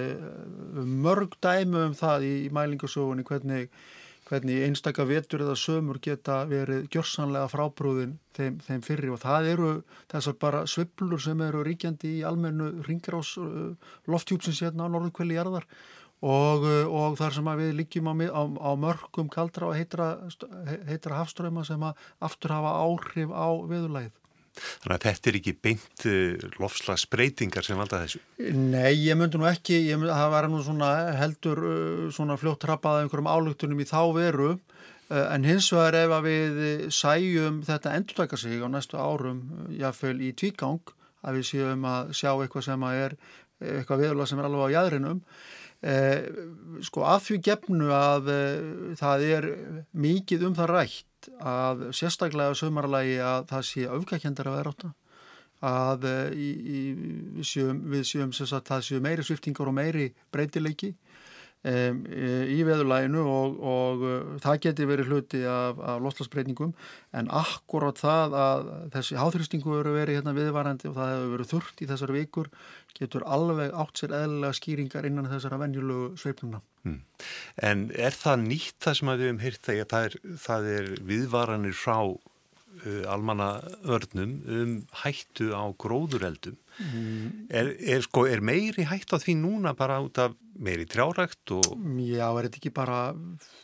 mörg 1.07 1.37
dæmu 1.43 1.85
um 1.85 1.95
það 1.95 2.25
í, 2.27 2.33
mælingasögunni 2.51 3.23
hvernig 3.27 3.69
hvernig 4.27 4.63
einstakka 4.65 5.05
vetur 5.07 5.43
eða 5.45 5.55
sömur 5.59 5.99
geta 6.03 6.41
verið 6.49 6.87
gjörsanlega 6.91 7.47
frábrúðin 7.51 8.17
þeim, 8.35 8.57
þeim 8.65 8.81
fyrri 8.83 9.11
og 9.13 9.21
það 9.23 9.51
eru 9.53 9.69
þessar 10.11 10.35
bara 10.41 10.63
sviplur 10.67 11.21
sem 11.23 11.43
eru 11.45 11.63
ríkjandi 11.65 12.17
í 12.19 12.25
almennu 12.27 12.83
ringrás 12.87 13.35
uh, 13.39 13.71
loftjúpsins 14.11 14.59
hérna 14.65 14.89
á 14.89 14.93
norðukveli 14.93 15.37
jarðar 15.37 15.67
og, 16.19 16.67
uh, 16.67 16.83
og 16.91 17.17
þar 17.19 17.37
sem 17.37 17.51
við 17.61 17.73
líkjum 17.81 18.11
á, 18.11 18.13
á, 18.27 18.43
á 18.43 18.71
mörgum 18.79 19.31
kaldra 19.31 19.71
og 19.71 19.77
heitra, 19.79 20.15
heitra 20.89 21.21
hafströma 21.21 21.63
sem 21.67 21.87
aftur 21.87 22.55
hafa 22.57 22.75
áhrif 22.83 23.31
á 23.31 23.47
viðurlæð. 23.63 24.11
Þannig 24.57 24.95
að 24.95 25.05
þetta 25.05 25.29
er 25.29 25.37
ekki 25.39 25.53
beint 25.67 26.05
eh, 26.09 26.45
lofslagsbreytingar 26.61 27.65
sem 27.65 27.79
valda 27.79 28.01
þessu? 28.03 28.21
Nei, 28.55 28.93
ég 29.05 29.17
myndi 29.19 29.39
nú 29.39 29.47
ekki, 29.49 29.79
myndi, 29.93 30.11
það 30.13 30.33
var 30.33 30.49
nú 30.51 30.61
svona 30.65 30.91
heldur 31.17 31.63
eh, 31.69 32.05
svona 32.15 32.37
fljótt 32.39 32.63
trappað 32.65 32.99
af 32.99 33.05
einhverjum 33.05 33.31
álugtunum 33.31 33.83
í 33.83 33.87
þá 33.89 34.01
veru 34.17 34.51
eh, 34.53 35.25
en 35.25 35.47
hins 35.47 35.69
vegar 35.75 35.99
ef 36.03 36.15
við 36.25 36.61
sæjum 36.93 37.61
þetta 37.67 37.95
endurtaka 37.99 38.39
sig 38.39 38.63
á 38.63 38.67
næstu 38.71 38.99
árum, 39.01 39.43
jáfnveil 39.77 40.17
í 40.29 40.33
tvígang, 40.37 40.95
að 41.25 41.39
við 41.39 41.51
séum 41.51 41.85
að 41.89 42.15
sjá 42.17 42.31
eitthvað 42.35 42.67
sem 42.69 42.87
að 42.87 43.03
er 43.05 43.19
eitthvað 43.57 44.03
viðurlega 44.03 44.29
sem 44.29 44.39
er 44.39 44.47
alveg 44.47 44.69
á 44.69 44.75
jæðrinum 44.75 45.21
sko 46.85 47.03
að 47.05 47.23
því 47.25 47.37
gefnu 47.45 47.87
að 47.93 48.29
það 48.97 49.23
er 49.25 49.47
mikið 49.97 50.45
um 50.45 50.55
það 50.57 50.71
rætt 50.71 51.16
að 51.39 51.89
sérstaklega 51.95 52.55
sömarlagi 52.57 53.19
að 53.23 53.49
það 53.51 53.67
sé 53.71 53.85
aufgækjandar 53.97 54.49
að 54.51 54.57
vera 54.59 54.73
átta 54.75 54.93
að 55.67 56.05
eh, 56.05 56.31
í, 56.37 56.49
í, 56.53 56.81
við 57.39 57.47
séum, 57.49 57.79
séum 58.05 58.33
að 58.45 58.65
það 58.69 58.83
séu 58.87 59.01
meiri 59.01 59.25
sviftingar 59.25 59.71
og 59.71 59.77
meiri 59.77 60.11
breytileiki 60.31 60.93
í 61.67 62.59
veðurlæginu 62.67 63.23
og, 63.27 63.57
og 63.59 64.03
uh, 64.05 64.35
það 64.43 64.59
geti 64.67 64.87
verið 64.87 65.11
hluti 65.11 65.41
af, 65.49 65.81
af 65.81 66.03
loslasbreytingum 66.05 66.73
en 67.17 67.31
akkurát 67.33 67.99
það 67.99 68.37
að 68.41 68.69
þessi 68.95 69.17
háþrýstingu 69.19 69.75
eru 69.79 69.95
verið 69.97 70.19
hérna 70.19 70.35
viðvarandi 70.37 70.91
og 70.91 70.95
það 70.97 71.13
hefur 71.13 71.33
verið 71.35 71.51
þurft 71.53 71.83
í 71.83 71.89
þessar 71.91 72.15
vikur 72.15 72.51
getur 72.97 73.27
alveg 73.29 73.75
átt 73.77 74.01
sér 74.01 74.15
eðlilega 74.21 74.57
skýringar 74.57 75.09
innan 75.09 75.29
þessara 75.29 75.59
venjulegu 75.61 76.07
sveifluna. 76.21 76.63
Hmm. 76.85 77.03
En 77.61 77.85
er 77.93 78.15
það 78.15 78.47
nýtt 78.47 78.79
það 78.85 78.99
sem 78.99 79.11
að 79.11 79.21
við 79.21 79.29
hefum 79.29 79.43
hýrt 79.43 79.67
þegar 79.67 79.91
það 79.91 80.07
er, 80.07 80.17
það 80.47 80.71
er 80.77 80.89
viðvaranir 81.11 81.77
frá 81.77 81.97
almanna 83.09 83.61
vörnum 83.83 84.33
um 84.45 84.73
hættu 85.03 85.49
á 85.53 85.65
gróðureldum. 85.79 86.57
Mm. 86.77 87.47
Er, 87.49 87.71
er, 87.81 88.03
sko, 88.05 88.27
er 88.29 88.43
meiri 88.45 88.85
hættu 88.85 89.17
á 89.17 89.23
því 89.23 89.37
núna 89.41 89.73
bara 89.77 89.97
út 90.03 90.19
af 90.21 90.35
meiri 90.53 90.85
trjárækt? 90.85 91.41
Og... 91.55 91.73
Já, 92.05 92.27
er 92.29 92.47
þetta 92.47 92.61
ekki 92.61 92.73
bara 92.75 92.99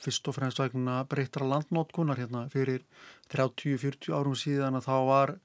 fyrst 0.04 0.28
og 0.28 0.38
fremst 0.38 0.62
vegna 0.62 1.04
breyttra 1.10 1.46
landnótkunar 1.46 2.22
hérna 2.22 2.48
fyrir 2.54 2.82
30-40 3.34 4.14
árum 4.14 4.38
síðan 4.38 4.80
að 4.80 4.88
þá 4.90 4.98
var, 5.10 5.36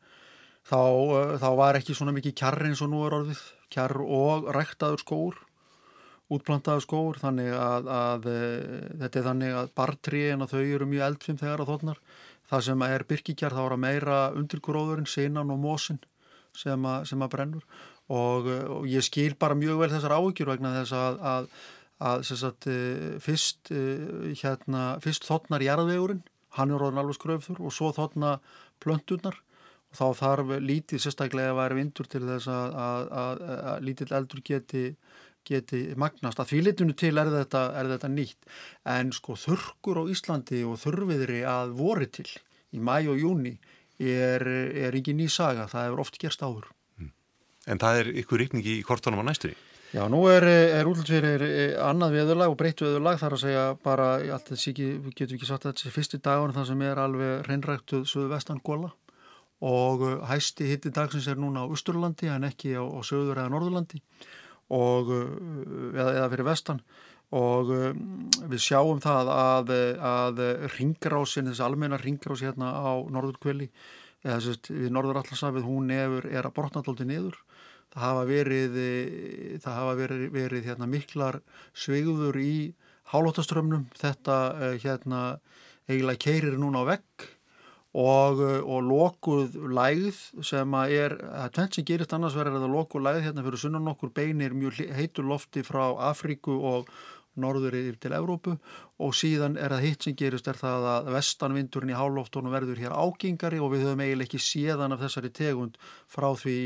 þá, 0.69 0.81
uh, 0.81 1.37
þá 1.41 1.51
var 1.61 1.81
ekki 1.81 1.97
svona 1.99 2.17
mikið 2.17 2.39
kjarr 2.41 2.71
eins 2.71 2.83
og 2.85 2.93
nú 2.93 3.05
er 3.07 3.21
orðið, 3.21 3.45
kjarr 3.75 4.01
og 4.05 4.49
ræktaður 4.57 5.05
skór 5.05 5.45
útplantaðu 6.33 6.85
skóur 6.85 7.19
þannig 7.21 7.55
að, 7.57 7.87
að 7.89 8.27
e, 8.29 8.41
þetta 9.01 9.21
er 9.21 9.27
þannig 9.31 9.55
að 9.57 9.71
bartriðin 9.81 10.45
og 10.45 10.51
þau 10.51 10.61
eru 10.61 10.89
mjög 10.91 11.05
eldfim 11.07 11.39
þegar 11.41 11.63
að 11.65 11.71
þotnar 11.73 12.01
það 12.49 12.65
sem 12.69 12.85
er 12.87 13.05
byrkikjar 13.09 13.57
þá 13.57 13.63
er 13.65 13.75
að 13.77 13.83
meira 13.85 14.19
undirgróðurinn, 14.37 15.09
sinan 15.09 15.53
og 15.53 15.61
mósin 15.63 16.01
sem, 16.57 16.87
sem 17.09 17.25
að 17.25 17.33
brennur. 17.35 17.67
Og, 18.09 18.49
og 18.49 18.87
ég 18.89 19.05
skil 19.05 19.35
bara 19.41 19.59
mjög 19.59 19.83
vel 19.83 19.91
þessar 19.93 20.17
áhyggjur 20.17 20.53
vegna 20.55 20.73
þess 20.79 20.95
að, 20.97 21.19
að, 21.33 21.51
að 22.09 22.25
sagt, 22.31 22.69
e, 22.73 22.79
fyrst, 23.21 23.69
e, 23.75 23.83
hérna, 24.41 24.87
fyrst 25.05 25.29
þotnar 25.29 25.65
jarðvegurinn, 25.67 26.25
hann 26.57 26.73
er 26.73 26.87
orðin 26.87 27.03
alveg 27.03 27.19
skröfður 27.19 27.61
og 27.61 27.77
svo 27.77 27.93
þotna 27.97 28.39
plönturnar. 28.81 29.37
Og 29.89 29.97
þá 29.97 30.07
þarf 30.21 30.51
lítið 30.61 31.01
sérstaklega 31.01 31.53
að 31.53 31.61
vera 31.63 31.77
vindur 31.79 32.09
til 32.13 32.25
þess 32.27 32.49
að 32.53 33.85
lítill 33.85 34.11
eldur 34.13 34.43
geti 34.45 34.83
geti 35.47 35.83
magnast. 35.99 36.41
Að 36.41 36.53
því 36.53 36.61
litinu 36.67 36.97
til 36.99 37.15
er 37.21 37.31
þetta, 37.33 37.65
er 37.79 37.93
þetta 37.95 38.11
nýtt. 38.13 38.51
En 38.89 39.13
sko 39.17 39.37
þurkur 39.39 40.03
á 40.03 40.11
Íslandi 40.13 40.65
og 40.69 40.81
þurfiðri 40.83 41.45
að 41.49 41.77
voru 41.79 42.09
til 42.19 42.29
í 42.75 42.83
mæ 42.83 43.09
og 43.09 43.21
júni 43.21 43.55
er, 43.99 44.45
er 44.89 44.99
ekki 44.99 45.17
ný 45.17 45.29
saga. 45.33 45.69
Það 45.71 45.89
hefur 45.89 46.05
oft 46.05 46.21
gerst 46.21 46.45
áður. 46.45 46.69
Mm. 46.99 47.15
En 47.73 47.83
það 47.83 48.03
er 48.03 48.13
ykkur 48.25 48.47
ykningi 48.49 48.79
í 48.79 48.85
kortunum 48.87 49.25
á 49.25 49.29
næstunni? 49.31 49.57
Já, 49.89 50.03
nú 50.13 50.27
er, 50.29 50.45
er 50.45 50.85
útlutverið 50.85 51.79
annað 51.81 52.19
viðurlag 52.19 52.51
og 52.53 52.59
breytt 52.61 52.83
viðurlag 52.85 53.17
þar 53.23 53.37
að 53.39 53.41
segja 53.41 53.63
bara, 53.81 54.09
allt 54.37 54.51
þessi 54.53 54.75
ekki, 54.75 54.89
við 55.01 55.23
ekki 55.39 55.49
sagt 55.49 55.65
að 55.65 55.73
þetta 55.73 55.89
er 55.89 55.95
fyrsti 55.95 56.19
dagun 56.27 56.53
þar 56.53 56.67
sem 56.69 56.83
er 56.85 57.01
alveg 57.01 57.47
reynræktuð 57.47 58.03
söðu 58.11 58.29
vestan 58.35 58.61
góla 58.61 58.91
og 59.65 60.05
hæsti 60.29 60.69
hitti 60.69 60.93
dagsins 60.95 61.27
er 61.33 61.41
núna 61.41 61.65
á 61.65 61.71
Ústurlandi 61.73 62.29
en 62.31 62.45
ekki 62.47 62.77
á, 62.79 62.85
á 62.85 63.01
söður 63.01 63.41
eða 63.41 63.51
Norðurlandi 63.55 64.03
og, 64.75 65.13
uh, 65.13 65.93
eða, 65.95 66.11
eða 66.21 66.33
fyrir 66.35 66.49
vestan. 66.49 66.83
Og 67.39 67.73
um, 67.77 68.03
við 68.49 68.65
sjáum 68.65 69.03
það 69.05 69.33
að, 69.35 69.73
að 70.01 70.43
ringrásin, 70.79 71.51
þessi 71.51 71.65
almenna 71.67 72.01
ringrás 72.01 72.45
hérna 72.45 72.73
á 72.73 72.97
norðurkveli 73.13 73.69
eða 74.25 74.41
sérst, 74.43 74.73
við 74.73 74.91
norðurallarsafið 74.97 75.67
hún 75.69 75.93
er, 75.95 76.21
er 76.33 76.49
að 76.49 76.57
bortnaldóldi 76.57 77.07
niður. 77.09 77.37
Það 77.93 78.05
hafa 78.05 78.25
verið, 78.29 78.75
það 79.65 79.77
hafa 79.81 79.93
verið, 79.97 80.25
verið 80.35 80.67
hérna, 80.69 80.89
miklar 80.91 81.39
sveiguður 81.73 82.37
í 82.43 82.55
hálóttaströmmnum 83.13 83.89
þetta 83.97 84.37
eh, 84.59 84.77
hérna 84.83 85.23
eiginlega 85.89 86.25
keirir 86.27 86.59
núna 86.61 86.85
á 86.85 86.91
vegg 86.93 87.29
og, 87.99 88.41
uh, 88.41 88.59
og 88.63 88.87
lokuð 88.87 89.59
lægð 89.75 90.19
sem 90.47 90.75
að 90.79 90.97
er, 90.97 91.15
það 91.19 91.45
er 91.45 91.55
tvent 91.57 91.79
sem 91.79 91.87
gerist 91.91 92.17
annars 92.17 92.39
verður 92.39 92.67
að 92.67 92.75
lokuð 92.77 93.07
lægð 93.07 93.29
hérna 93.29 93.47
fyrir 93.47 93.63
sunnan 93.65 93.93
okkur 93.95 94.15
beinir 94.15 94.57
mjög 94.57 94.83
heitur 94.95 95.27
lofti 95.27 95.65
frá 95.67 95.85
Afríku 96.11 96.59
og 96.73 96.93
norður 97.39 97.77
yfir 97.79 97.99
til 98.03 98.15
Evrópu 98.19 98.57
og 98.99 99.15
síðan 99.15 99.57
er 99.61 99.75
það 99.75 99.85
hitt 99.87 100.07
sem 100.07 100.17
gerist 100.19 100.49
er 100.51 100.59
það 100.59 100.87
að 100.93 101.11
vestanvindurinn 101.15 101.93
í 101.95 101.99
hálóftunum 101.99 102.55
verður 102.55 102.83
hér 102.83 102.97
ágengari 102.97 103.61
og 103.63 103.73
við 103.75 103.87
höfum 103.87 104.05
eiginlega 104.05 104.27
ekki 104.27 104.43
séðan 104.43 104.97
af 104.97 105.03
þessari 105.05 105.33
tegund 105.39 105.79
frá 106.11 106.29
því 106.39 106.59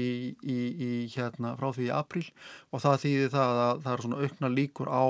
í, 0.42 0.58
í, 0.58 0.90
hérna, 1.14 1.54
frá 1.60 1.70
því 1.76 1.88
í 1.88 1.94
april 1.96 2.24
og 2.70 2.84
það 2.84 3.00
þýðir 3.06 3.34
það 3.36 3.62
að 3.66 3.82
það 3.86 3.94
er 3.94 4.04
svona 4.06 4.22
aukna 4.22 4.52
líkur 4.56 4.92
á 4.92 5.04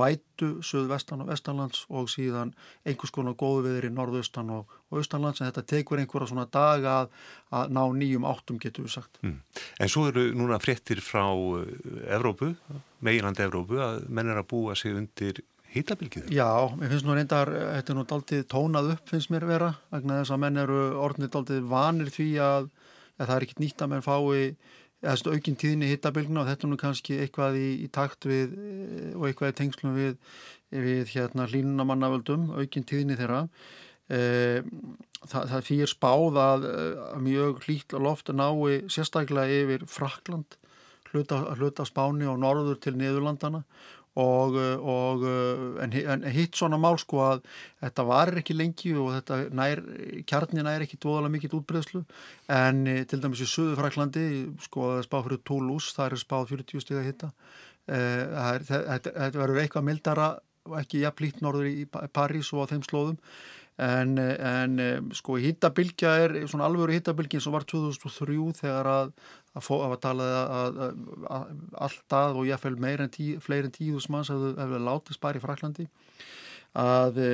vætu 0.00 0.50
söðvestan 0.64 1.24
og 1.24 1.32
vestanlands 1.32 1.86
og 1.90 2.10
síðan 2.12 2.54
einhvers 2.86 3.14
konar 3.14 3.38
góðu 3.38 3.66
viður 3.66 3.90
í 3.90 3.94
norðaustan 3.96 4.54
og 4.54 4.78
og 4.90 4.98
austanlands 4.98 5.40
en 5.40 5.50
þetta 5.50 5.66
tekur 5.70 6.02
einhverja 6.02 6.30
svona 6.32 6.46
dag 6.50 6.86
að, 6.90 7.10
að 7.54 7.74
ná 7.76 7.82
nýjum 7.94 8.26
áttum 8.28 8.58
getur 8.62 8.86
við 8.86 8.96
sagt. 8.96 9.20
Mm. 9.22 9.36
En 9.78 9.92
svo 9.92 10.08
eru 10.10 10.26
núna 10.36 10.58
fréttir 10.62 11.02
frá 11.04 11.24
eh, 11.30 12.16
Evrópu, 12.16 12.52
meginlandi 13.06 13.46
Evrópu 13.46 13.78
að 13.84 14.02
menn 14.10 14.32
er 14.32 14.42
að 14.42 14.48
búa 14.50 14.76
sig 14.78 14.96
undir 14.98 15.42
hýtabilgið. 15.74 16.28
Já, 16.34 16.50
mér 16.78 16.92
finnst 16.92 17.06
nú 17.08 17.16
reyndar, 17.16 17.50
þetta 17.50 17.92
er 17.92 17.98
nú 17.98 18.04
daldið 18.12 18.44
tónað 18.50 18.92
upp 18.96 19.10
finnst 19.12 19.32
mér 19.34 19.48
vera, 19.48 19.72
vegna 19.94 20.20
þess 20.20 20.34
að 20.34 20.42
menn 20.44 20.62
eru 20.64 20.80
orðinir 21.06 21.32
daldið 21.34 21.66
vanir 21.70 22.12
því 22.14 22.28
að, 22.44 22.70
að 23.18 23.26
það 23.26 23.34
er 23.36 23.46
ekkit 23.48 23.64
nýtt 23.64 23.84
að 23.84 23.92
menn 23.94 24.06
fái 24.06 24.56
eða 25.00 25.32
aukinn 25.32 25.56
tíðinni 25.56 25.88
hittabilgna 25.88 26.42
og 26.42 26.50
þetta 26.50 26.66
er 26.66 26.70
nú 26.70 26.80
kannski 26.80 27.20
eitthvað 27.24 27.54
í, 27.56 27.68
í 27.86 27.86
takt 27.88 28.26
við 28.28 28.50
og 29.16 29.22
eitthvað 29.30 29.54
í 29.54 29.58
tengslum 29.62 29.94
við, 29.96 30.18
við 30.74 31.14
hérna 31.14 31.46
hlínunamannavöldum, 31.48 32.50
aukinn 32.60 32.84
tíðinni 32.84 33.16
þeirra 33.16 33.46
Eh, 34.10 34.64
það, 35.30 35.44
það 35.52 35.66
fyrir 35.68 35.90
spáð 35.90 36.38
að, 36.42 36.64
eh, 36.66 37.02
að 37.14 37.20
mjög 37.28 37.60
hlýtt 37.66 37.94
loft 38.02 38.32
nái 38.34 38.80
sérstaklega 38.90 39.60
yfir 39.62 39.84
Frakland 39.86 40.56
hluta, 41.12 41.38
hluta 41.54 41.86
spáni 41.86 42.26
og 42.26 42.40
norður 42.42 42.80
til 42.82 42.96
Niðurlandana 42.98 43.62
og, 44.18 44.56
og 44.82 45.22
en, 45.84 45.94
en 45.94 46.24
hitt 46.34 46.58
svona 46.58 46.80
mál 46.82 46.98
sko 46.98 47.20
að 47.22 47.44
þetta 47.84 48.06
varir 48.08 48.40
ekki 48.40 48.56
lengi 48.58 48.92
og 48.98 49.12
þetta 49.14 49.38
nær, 49.54 49.82
kjarnin 50.26 50.66
nær 50.66 50.82
ekki 50.82 50.98
dvoðalega 50.98 51.34
mikill 51.36 51.56
útbreyðslu 51.60 52.02
en 52.56 52.84
eh, 52.90 53.04
til 53.06 53.22
dæmis 53.22 53.44
í 53.44 53.48
Suðu 53.50 53.78
Fraklandi 53.78 54.26
sko 54.66 54.88
að 54.88 54.92
það 54.92 55.02
er 55.02 55.08
spáð 55.08 55.26
fyrir 55.28 55.42
Toulouse, 55.46 55.94
það 55.96 56.10
er 56.10 56.24
spáð 56.24 56.52
40 56.56 56.86
stíða 56.86 57.06
hitta 57.06 57.32
þetta 57.90 59.38
verður 59.38 59.62
eitthvað 59.62 59.86
mildara 59.86 60.28
ekki 60.78 61.00
jafnlít 61.04 61.40
norður 61.42 61.70
í 61.70 61.86
París 61.88 62.52
og 62.54 62.68
á 62.68 62.70
þeim 62.70 62.84
slóðum 62.86 63.16
en, 63.80 64.18
en 64.20 65.12
sko 65.16 65.38
hittabilgja 65.40 66.14
er 66.24 66.34
svona 66.50 66.66
alvöru 66.68 66.92
hittabilgin 66.92 67.40
sem 67.40 67.54
var 67.54 67.64
2003 67.68 68.36
þegar 68.60 68.90
að 68.92 69.12
að 69.56 69.66
fá 69.66 69.72
að 69.82 69.96
tala 70.04 70.26
að, 70.40 70.76
að, 71.26 71.46
alltaf 71.86 72.38
og 72.38 72.46
ég 72.46 72.60
fæl 72.62 72.76
meir 72.78 73.02
en 73.02 73.10
tí, 73.10 73.32
fleiri 73.42 73.66
en 73.66 73.74
tíðus 73.74 74.06
manns 74.12 74.30
hefur 74.30 74.84
látið 74.86 75.16
spari 75.16 75.40
í 75.40 75.42
Fraklandi 75.42 75.86
að 76.78 77.18
e, 77.18 77.30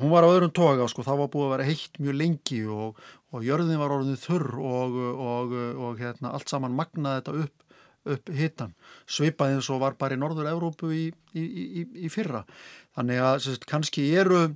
hún 0.00 0.12
var 0.14 0.24
á 0.24 0.32
öðrum 0.32 0.52
toga 0.56 0.86
sko, 0.88 1.04
það 1.04 1.20
var 1.20 1.32
búið 1.34 1.46
að 1.46 1.52
vera 1.52 1.66
heitt 1.68 1.98
mjög 2.00 2.16
lengi 2.16 2.60
og, 2.72 3.02
og 3.36 3.44
jörðin 3.44 3.82
var 3.82 3.92
orðin 3.92 4.20
þurr 4.20 4.54
og, 4.56 4.96
og, 5.10 5.52
og 5.76 6.00
hérna, 6.00 6.32
allt 6.32 6.48
saman 6.48 6.78
magnaði 6.78 7.20
þetta 7.20 7.34
upp, 7.44 7.76
upp 8.16 8.32
hittan 8.38 8.72
svipað 9.04 9.58
eins 9.58 9.68
og 9.68 9.82
var 9.84 9.98
bara 10.00 10.16
í 10.16 10.22
Norður 10.22 10.48
Európu 10.54 10.94
í, 10.96 11.04
í, 11.36 11.44
í, 11.44 11.84
í 12.06 12.12
fyrra. 12.12 12.46
Þannig 12.96 13.20
að 13.26 13.40
sérst, 13.44 13.68
kannski 13.68 14.06
eru 14.16 14.46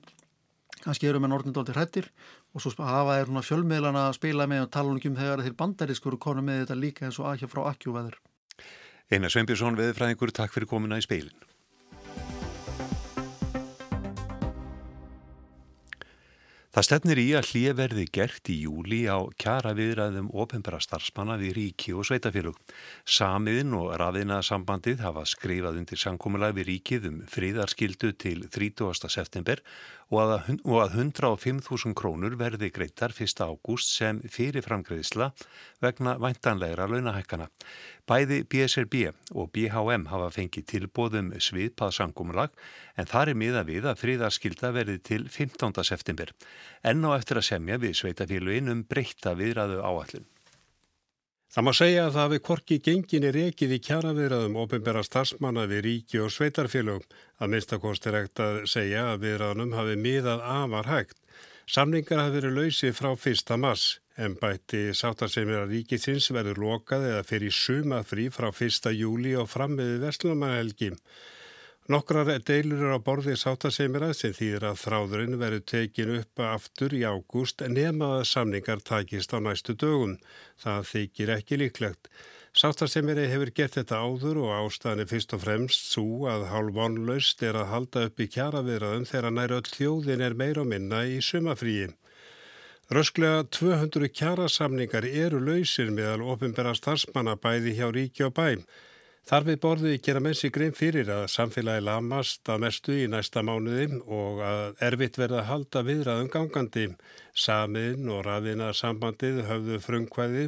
kannski 0.85 1.09
eru 1.09 1.23
með 1.23 1.33
nortnindólti 1.33 1.75
hrættir 1.75 2.11
og 2.53 2.63
svo 2.63 2.75
hafa 2.85 3.19
þeir 3.19 3.49
fjölmiðlana 3.49 4.07
að 4.11 4.19
spila 4.19 4.47
með 4.51 4.67
og 4.67 4.71
tala 4.77 4.95
um 4.95 5.01
þegar 5.01 5.43
þeir 5.47 5.59
bandarískur 5.63 6.19
konu 6.21 6.45
með 6.45 6.65
þetta 6.65 6.79
líka 6.81 7.09
eins 7.09 7.19
og 7.19 7.33
aðhjá 7.33 7.51
frá 7.51 7.65
akkjúveður. 7.73 8.21
Einar 9.13 9.33
Sveinbjörnsson, 9.33 9.81
veðurfræðingur, 9.81 10.33
takk 10.33 10.55
fyrir 10.55 10.71
komina 10.71 11.01
í 11.01 11.05
speilin. 11.05 11.45
Það 16.75 16.87
stefnir 16.89 17.19
í 17.23 17.25
að 17.39 17.49
hlið 17.53 17.75
verði 17.79 18.05
gert 18.17 18.49
í 18.51 18.55
júli 18.65 19.05
á 19.07 19.23
kjara 19.39 19.77
viðræðum 19.79 20.33
ofenbara 20.43 20.81
starfsmanna 20.83 21.37
við 21.39 21.53
ríki 21.61 21.93
og 21.95 22.03
sveitafélug. 22.09 22.57
Samiðin 23.07 23.77
og 23.79 23.93
rafiðnaðsambandið 24.03 25.05
hafa 25.07 25.23
skrifað 25.31 25.79
undir 25.85 26.03
samkómulag 26.03 26.57
við 26.57 26.67
ríkið 26.73 27.07
um 27.13 27.21
fríðarskildu 27.31 28.11
til 28.19 28.49
30. 28.51 29.07
september 29.07 29.63
og 30.13 30.21
að, 30.21 30.49
og 30.65 30.81
að 30.83 30.97
105.000 31.05 31.95
krónur 31.97 32.37
verði 32.41 32.71
greittar 32.75 33.15
1. 33.15 33.41
ágúst 33.45 33.93
sem 33.93 34.21
fyrirframgreðisla 34.29 35.31
vegna 35.85 36.17
væntanlegra 36.23 36.89
launahækkana. 36.91 37.49
Bæði 38.09 38.43
BSRB 38.51 38.99
og 39.33 39.51
BHM 39.55 40.09
hafa 40.13 40.31
fengið 40.35 40.69
tilbóðum 40.75 41.33
sviðpað 41.41 41.97
samkómulag 42.01 42.53
en 43.01 43.09
þar 43.09 43.33
er 43.33 43.41
miða 43.41 43.65
við 43.65 43.89
að 43.89 44.03
fríðarskilda 44.03 44.75
verði 44.77 45.01
til 45.01 45.25
15. 45.29 45.81
september. 45.85 46.35
Enn 46.85 47.05
á 47.09 47.17
eftir 47.17 47.41
að 47.41 47.49
semja 47.53 47.81
við 47.81 47.99
sveitafélugin 48.03 48.73
um 48.73 48.85
breyta 48.89 49.37
viðræðu 49.39 49.81
áallin. 49.81 50.29
Það 51.55 51.63
má 51.63 51.71
segja 51.79 52.05
að 52.09 52.17
það 52.17 52.33
við 52.33 52.41
korki 52.49 52.77
genginni 52.83 53.29
rekið 53.31 53.73
í 53.77 53.77
kjaraviðraðum 53.87 54.57
ofinbæra 54.59 55.05
starfsmanna 55.07 55.69
við 55.71 55.85
ríki 55.85 56.19
og 56.19 56.33
sveitarfélög. 56.35 57.05
Að 57.39 57.53
minnstakost 57.53 58.09
er 58.11 58.17
ekkert 58.19 58.43
að 58.43 58.57
segja 58.73 59.05
að 59.13 59.21
viðraðunum 59.23 59.77
hafi 59.79 59.95
miðað 59.95 60.43
afar 60.51 60.91
hægt. 60.91 61.21
Samlingar 61.71 62.25
hafi 62.25 62.35
verið 62.41 62.59
lausið 62.59 62.97
frá 62.99 63.13
fyrsta 63.15 63.61
mass, 63.63 64.01
en 64.19 64.35
bætti 64.41 64.83
sátarsemira 64.99 65.63
ríkisins 65.71 66.27
verður 66.35 66.59
lokað 66.65 67.07
eða 67.13 67.23
fyrir 67.31 67.55
sumafrí 67.55 68.27
frá 68.35 68.51
fyrsta 68.51 68.91
júli 68.91 69.37
og 69.39 69.47
fram 69.55 69.79
meði 69.79 70.03
Vestlumannhelgi. 70.03 70.91
Nokkrar 71.93 72.31
deilur 72.49 72.79
eru 72.81 72.97
á 72.97 73.01
borði 73.05 73.35
sátasemira 73.37 74.07
sem 74.17 74.33
þýðir 74.33 74.65
að 74.71 74.79
þráðurinn 74.81 75.35
verður 75.37 75.65
tekin 75.69 76.13
upp 76.15 76.41
aftur 76.41 76.95
í 76.97 77.03
ágúst 77.05 77.61
nema 77.69 78.07
að 78.21 78.23
samningar 78.31 78.81
takist 78.81 79.35
á 79.37 79.39
næstu 79.45 79.75
dögum. 79.77 80.15
Það 80.65 80.87
þykir 80.91 81.33
ekki 81.35 81.59
líklegt. 81.61 82.09
Sátasemiri 82.57 83.27
hefur 83.29 83.53
gert 83.59 83.77
þetta 83.77 83.99
áður 84.01 84.41
og 84.47 84.55
ástæðan 84.63 85.03
er 85.05 85.11
fyrst 85.11 85.37
og 85.37 85.43
fremst 85.45 85.91
svo 85.91 86.25
að 86.33 86.47
hálf 86.55 86.73
vonlaust 86.79 87.45
er 87.45 87.61
að 87.61 87.69
halda 87.75 88.07
upp 88.09 88.25
í 88.25 88.29
kjaraviðraðum 88.33 89.05
þegar 89.11 89.37
nær 89.37 89.55
öll 89.59 89.69
þjóðin 89.69 90.25
er 90.25 90.39
meira 90.41 90.65
og 90.65 90.71
minna 90.73 91.03
í 91.05 91.21
sumafríi. 91.21 91.91
Rösklega 92.95 93.45
200 93.59 94.09
kjarasamningar 94.09 95.05
eru 95.05 95.45
lausir 95.45 95.93
meðal 95.93 96.25
ofinbæra 96.33 96.73
starfsmanna 96.81 97.37
bæði 97.37 97.77
hjá 97.77 97.91
ríki 97.93 98.25
og 98.25 98.33
bæm. 98.41 98.65
Þar 99.25 99.45
við 99.49 99.55
borðu 99.63 99.91
gera 100.05 100.21
mennsi 100.21 100.51
grein 100.53 100.75
fyrir 100.77 101.09
að 101.09 101.23
samfélagi 101.33 101.81
lamast 101.87 102.49
að 102.53 102.59
mestu 102.67 102.93
í 102.93 103.07
næsta 103.09 103.41
mánuði 103.41 103.87
og 104.05 104.43
að 104.45 104.83
erfitt 104.85 105.17
verða 105.17 105.39
að 105.41 105.47
halda 105.49 105.83
viðraðum 105.87 106.29
gangandi. 106.35 106.85
Samin 107.33 108.11
og 108.13 108.27
raðina 108.27 108.69
sambandið 108.77 109.41
höfðu 109.49 109.79
frumkvæði 109.87 110.43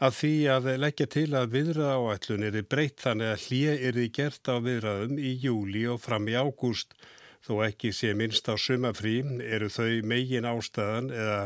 að 0.00 0.16
því 0.20 0.32
að 0.54 0.70
leggja 0.80 1.08
til 1.12 1.26
að 1.36 1.52
viðraða 1.58 1.98
áætlun 2.00 2.46
er 2.48 2.56
breytt 2.72 3.04
þannig 3.04 3.34
að 3.34 3.44
hlýja 3.44 3.74
er 3.76 4.00
því 4.00 4.06
gert 4.20 4.48
á 4.48 4.56
viðraðum 4.64 5.20
í 5.20 5.34
júli 5.42 5.84
og 5.92 6.00
fram 6.00 6.30
í 6.32 6.38
ágúst. 6.38 6.96
Þó 7.44 7.60
ekki 7.66 7.92
sé 7.92 8.14
minnst 8.16 8.48
á 8.48 8.56
sumafrí 8.56 9.18
eru 9.44 9.68
þau 9.68 10.00
megin 10.08 10.48
ástæðan 10.48 11.12
eða 11.12 11.38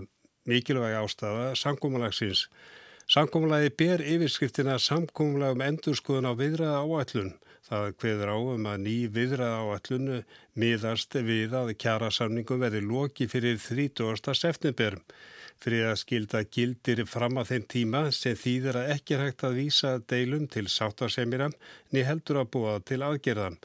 mikilvæg 0.46 0.94
ástæða 1.00 1.50
sangumalagsins. 1.58 2.46
Samkómulagi 3.12 3.68
ber 3.76 4.00
yfirskriftina 4.00 4.78
samkómulag 4.80 5.52
um 5.52 5.62
endurskoðun 5.66 6.30
á 6.30 6.32
viðræða 6.32 6.78
áallun. 6.80 7.26
Það 7.66 7.82
hveður 8.00 8.30
á 8.32 8.36
um 8.54 8.68
að 8.70 8.78
ný 8.86 8.94
viðræða 9.12 9.58
áallun 9.66 10.06
miðast 10.62 11.18
við 11.26 11.56
að 11.58 11.74
kjara 11.84 12.08
samningum 12.08 12.62
verði 12.64 12.80
loki 12.86 13.26
fyrir 13.28 13.60
30. 13.60 14.32
september. 14.32 14.96
Fyrir 15.60 15.90
að 15.90 16.00
skilda 16.06 16.42
gildir 16.56 17.04
fram 17.04 17.36
að 17.42 17.52
þeim 17.52 17.68
tíma 17.76 18.02
sem 18.16 18.40
þýðir 18.46 18.80
að 18.80 18.94
ekki 18.96 19.20
hægt 19.20 19.44
að 19.44 19.60
vísa 19.60 19.92
deilum 20.14 20.48
til 20.48 20.64
sáttarsemiram 20.72 21.52
ný 21.92 22.08
heldur 22.08 22.40
að 22.40 22.50
búa 22.56 22.80
til 22.80 23.02
aðgerðan. 23.04 23.60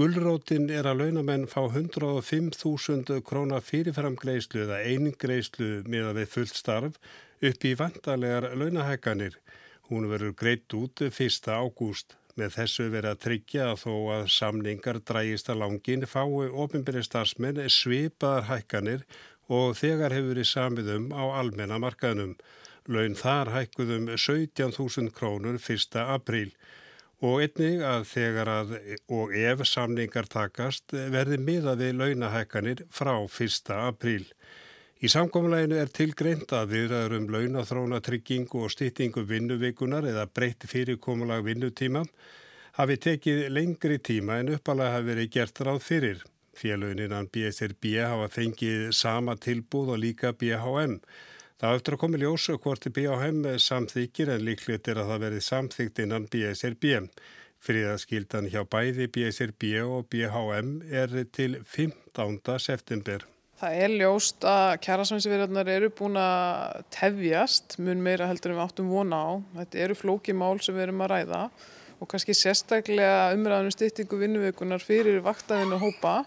Gullrótin 0.00 0.70
er 0.72 0.88
að 0.88 1.02
launamenn 1.02 1.48
fá 1.50 1.60
105.000 1.66 3.20
krónar 3.20 3.68
fyrirframgreislu 3.68 4.64
eða 4.64 4.80
einingreislu 4.80 5.82
miða 5.84 6.16
við 6.22 6.36
fullt 6.38 6.56
starf 6.56 7.02
upp 7.42 7.64
í 7.64 7.74
vandalegar 7.78 8.50
launahækkanir. 8.58 9.38
Hún 9.88 10.08
verður 10.10 10.34
greitt 10.36 10.74
út 10.76 11.00
1. 11.06 11.48
ágúst. 11.48 12.16
Með 12.38 12.54
þessu 12.54 12.86
verið 12.92 13.10
að 13.10 13.22
tryggja 13.24 13.64
að 13.72 13.80
þó 13.82 13.94
að 14.14 14.28
samningar 14.30 15.00
drægist 15.02 15.48
að 15.50 15.62
langin 15.64 16.06
fái 16.06 16.50
ofinbyrði 16.64 17.02
starfsmenn 17.06 17.64
svipaðar 17.72 18.46
hækkanir 18.50 19.06
og 19.48 19.74
þegar 19.80 20.14
hefur 20.14 20.34
verið 20.34 20.50
samiðum 20.52 21.08
á 21.10 21.24
almenna 21.40 21.80
markaðnum. 21.82 22.36
Laun 22.88 23.16
þar 23.18 23.50
hækkuðum 23.56 24.06
17.000 24.14 25.10
krónur 25.16 25.58
1. 25.58 25.98
apríl 26.04 26.52
og 27.18 27.42
einnig 27.42 27.82
að 27.82 28.04
þegar 28.12 28.48
að 28.52 28.76
og 29.10 29.34
ef 29.34 29.64
samningar 29.66 30.28
takast 30.30 30.94
verði 30.94 31.40
miðað 31.42 31.82
við 31.82 31.98
launahækkanir 31.98 32.84
frá 32.94 33.16
1. 33.26 33.74
apríl. 33.74 34.28
Í 34.98 35.06
samkomleginu 35.06 35.76
er 35.78 35.92
tilgreint 35.94 36.50
að 36.58 36.72
viðraður 36.72 37.12
um 37.20 37.26
launathróna 37.30 38.00
tryggingu 38.02 38.64
og 38.66 38.72
stýttingu 38.74 39.22
vinnuveikunar 39.28 40.08
eða 40.10 40.24
breytt 40.26 40.66
fyrirkomulag 40.66 41.44
vinnutíma 41.46 42.02
hafi 42.80 42.96
tekið 43.04 43.44
lengri 43.54 44.00
tíma 44.02 44.40
en 44.42 44.50
uppalega 44.56 44.96
hafi 44.96 45.08
verið 45.12 45.30
gert 45.36 45.62
ráð 45.68 45.78
fyrir. 45.86 46.26
Félögninnan 46.58 47.30
BSRB 47.30 47.92
hafa 48.02 48.26
fengið 48.40 48.88
sama 48.90 49.38
tilbúð 49.38 49.94
og 49.94 50.02
líka 50.02 50.34
BHM. 50.34 50.98
Það 51.62 51.78
eftir 51.78 51.94
að 51.94 52.02
koma 52.02 52.22
ljósu 52.24 52.58
hvort 52.58 52.90
BHM 52.98 53.46
samþykir 53.62 54.34
en 54.34 54.46
líklegt 54.50 54.90
er 54.90 54.98
að 54.98 55.14
það 55.14 55.24
verið 55.28 55.48
samþykt 55.52 56.04
innan 56.08 56.26
BSRB. 56.26 56.92
Fríðaskildan 57.62 58.50
hjá 58.50 58.64
bæði 58.66 59.06
BSRB 59.14 59.74
og 59.86 60.10
BHM 60.10 60.78
er 60.90 61.20
til 61.30 61.60
15. 61.62 62.58
september. 62.58 63.26
Það 63.58 63.76
er 63.82 63.92
ljóst 63.98 64.44
að 64.46 64.76
kjærasvæmsverðarnar 64.84 65.68
eru 65.72 65.88
búin 65.98 66.14
að 66.20 66.76
tefjast 66.94 67.74
mun 67.82 68.04
meira 68.04 68.28
heldur 68.30 68.52
en 68.52 68.60
við 68.60 68.62
áttum 68.68 68.92
vona 68.92 69.18
á. 69.18 69.28
Þetta 69.56 69.80
eru 69.82 69.96
flóki 69.98 70.34
mál 70.36 70.60
sem 70.62 70.76
við 70.76 70.84
erum 70.84 71.02
að 71.02 71.10
ræða 71.10 71.40
og 71.98 72.10
kannski 72.12 72.36
sérstaklega 72.38 73.32
umræðanum 73.34 73.74
styrtingu 73.74 74.20
vinnuveikunar 74.20 74.84
fyrir 74.84 75.18
vaktafinu 75.26 75.80
hópa. 75.82 76.20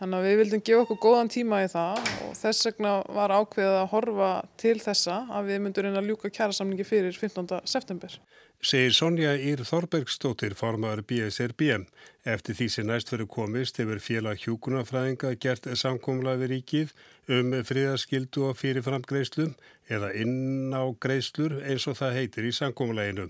Þannig 0.00 0.16
að 0.16 0.24
við 0.24 0.40
vildum 0.40 0.62
gefa 0.64 0.86
okkur 0.86 1.00
góðan 1.04 1.32
tíma 1.34 1.60
í 1.60 1.68
það 1.74 2.00
og 2.24 2.32
þess 2.40 2.66
vegna 2.70 2.94
var 3.20 3.36
ákveðið 3.36 3.76
að 3.82 3.90
horfa 3.92 4.30
til 4.64 4.78
þessa 4.80 5.18
að 5.28 5.52
við 5.52 5.60
myndum 5.66 5.86
reyna 5.86 6.00
að 6.00 6.08
ljúka 6.08 6.32
kjærasamningi 6.32 6.88
fyrir 6.88 7.20
15. 7.20 7.60
september 7.68 8.16
segir 8.62 8.94
Sonja 8.94 9.32
Ír 9.34 9.64
Þorbergstóttir 9.66 10.54
formar 10.54 11.02
BSRB. 11.02 11.82
Eftir 12.22 12.54
því 12.54 12.68
sem 12.70 12.86
næst 12.86 13.10
verið 13.10 13.28
komist 13.34 13.80
hefur 13.82 13.98
félag 13.98 14.38
hjúkunarfræðinga 14.44 15.32
gert 15.42 15.66
samkómla 15.80 16.36
við 16.38 16.52
ríkið 16.54 16.92
um 17.34 17.56
friðarskildu 17.66 18.46
og 18.48 18.60
fyrirframgreislum 18.60 19.56
eða 19.90 20.12
innágreislur 20.22 21.58
eins 21.66 21.88
og 21.90 21.98
það 21.98 22.16
heitir 22.20 22.46
í 22.46 22.54
samkómlaðinu. 22.60 23.28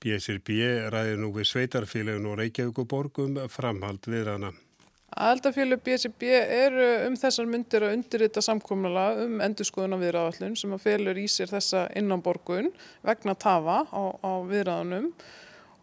BSRB 0.00 0.56
ræðir 0.96 1.20
nú 1.20 1.34
við 1.36 1.52
sveitarfélagun 1.52 2.32
og 2.32 2.40
Reykjavíkuborgum 2.40 3.36
framhald 3.52 4.08
við 4.08 4.30
Aðaldafélug 5.10 5.80
BSB 5.82 6.28
eru 6.30 6.86
um 7.08 7.16
þessar 7.18 7.48
myndir 7.50 7.82
að 7.82 7.96
undirrita 7.96 8.42
samkómala 8.44 9.08
um 9.24 9.40
endurskoðun 9.42 9.98
á 9.98 10.02
viðræðallun 10.02 10.54
sem 10.58 10.74
að 10.76 10.84
felur 10.84 11.18
í 11.18 11.26
sér 11.26 11.50
þessa 11.50 11.88
innanborgun 11.98 12.70
vegna 13.06 13.34
tafa 13.34 13.82
á, 13.90 14.02
á 14.22 14.32
viðræðanum 14.46 15.10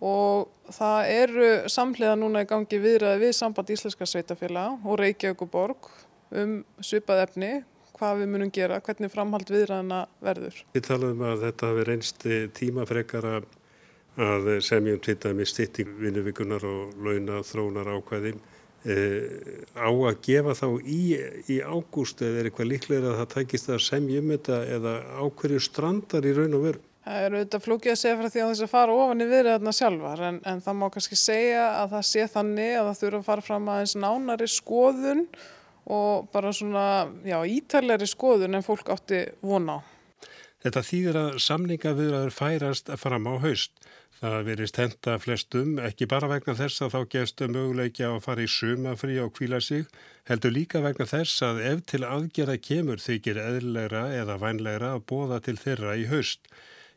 og 0.08 0.48
það 0.72 1.12
eru 1.12 1.52
samhliða 1.74 2.16
núna 2.22 2.46
í 2.46 2.50
gangi 2.50 2.80
viðræði 2.80 3.26
við 3.26 3.36
samband 3.36 3.76
Íslenska 3.76 4.08
sveitafélag 4.08 4.88
og 4.88 5.00
Reykjavíkuborg 5.02 5.92
um 6.38 6.58
svipað 6.80 7.24
efni, 7.26 7.54
hvað 7.98 8.22
við 8.22 8.32
munum 8.32 8.52
gera, 8.54 8.80
hvernig 8.84 9.12
framhald 9.12 9.52
viðræðana 9.52 10.04
verður. 10.24 10.60
Við 10.76 10.88
talaðum 10.88 11.24
að 11.28 11.48
þetta 11.48 11.72
hafi 11.72 11.88
reynst 11.88 12.28
tímafrekara 12.56 13.40
að 14.18 14.54
semjum 14.66 15.02
til 15.04 15.18
dæmi 15.22 15.46
stitting 15.46 15.98
vinnuvíkunar 16.00 16.64
og 16.66 16.96
launa 17.04 17.44
þrónar 17.46 17.92
ákvæðim 17.98 18.40
Uh, 18.88 19.66
á 19.74 19.90
að 19.90 20.20
gefa 20.24 20.54
þá 20.56 20.68
í, 20.86 21.02
í 21.50 21.58
ágúst 21.60 22.22
eða 22.24 22.40
er 22.40 22.48
eitthvað 22.48 22.70
líklega 22.70 23.10
að 23.10 23.18
það 23.24 23.32
tækist 23.34 23.72
að 23.74 23.82
semja 23.84 24.22
um 24.22 24.30
þetta 24.36 24.60
eða 24.78 24.94
ákverju 25.26 25.64
strandar 25.66 26.28
í 26.30 26.36
raun 26.38 26.56
og 26.56 26.64
veru? 26.68 26.84
Það 27.08 27.26
eru 27.26 27.40
auðvitað 27.40 27.64
flókið 27.64 27.92
að 27.94 28.00
segja 28.02 28.20
frá 28.20 28.30
því 28.30 28.44
að 28.44 28.50
þess 28.52 28.64
að 28.66 28.72
fara 28.72 28.96
ofan 29.02 29.24
í 29.24 29.28
viðræðarna 29.32 29.74
sjálfar 29.76 30.24
en, 30.30 30.40
en 30.52 30.64
það 30.64 30.78
má 30.78 30.88
kannski 30.94 31.20
segja 31.20 31.66
að 31.82 31.94
það 31.96 32.08
sé 32.12 32.26
þannig 32.34 32.72
að 32.78 32.88
það 32.88 33.02
þurfa 33.02 33.20
að 33.20 33.28
fara 33.32 33.46
fram 33.48 33.70
aðeins 33.74 33.96
nánari 34.04 34.50
skoðun 34.52 35.22
og 35.98 36.28
bara 36.34 36.52
svona 36.56 36.88
já, 37.24 37.38
ítalegri 37.48 38.10
skoðun 38.12 38.60
en 38.60 38.66
fólk 38.66 38.92
átti 38.92 39.24
vona 39.40 39.80
á. 39.80 39.86
Þetta 40.68 40.84
þýðir 40.84 41.20
að 41.22 41.38
samningaviðræður 41.46 42.34
færast 42.36 42.92
fram 43.00 43.30
á 43.32 43.34
haust. 43.40 43.72
Það 44.18 44.48
verist 44.48 44.78
henda 44.82 45.16
flestum, 45.22 45.76
ekki 45.78 46.08
bara 46.10 46.28
vegna 46.32 46.56
þess 46.58 46.82
að 46.82 46.94
þá 46.96 47.02
gefstu 47.14 47.48
möguleikja 47.54 48.08
að 48.16 48.24
fara 48.26 48.42
í 48.42 48.50
sumafrí 48.50 49.20
og 49.22 49.36
kvíla 49.38 49.60
sig, 49.62 49.84
heldur 50.26 50.56
líka 50.56 50.82
vegna 50.82 51.06
þess 51.06 51.44
að 51.46 51.60
ef 51.72 51.84
til 51.92 52.02
aðgera 52.08 52.56
kemur 52.58 53.04
þykir 53.04 53.38
eðlegra 53.44 54.08
eða 54.18 54.40
vænlegra 54.42 54.96
að 54.96 55.06
bóða 55.12 55.38
til 55.46 55.56
þeirra 55.62 55.94
í 56.02 56.08
haust. 56.10 56.50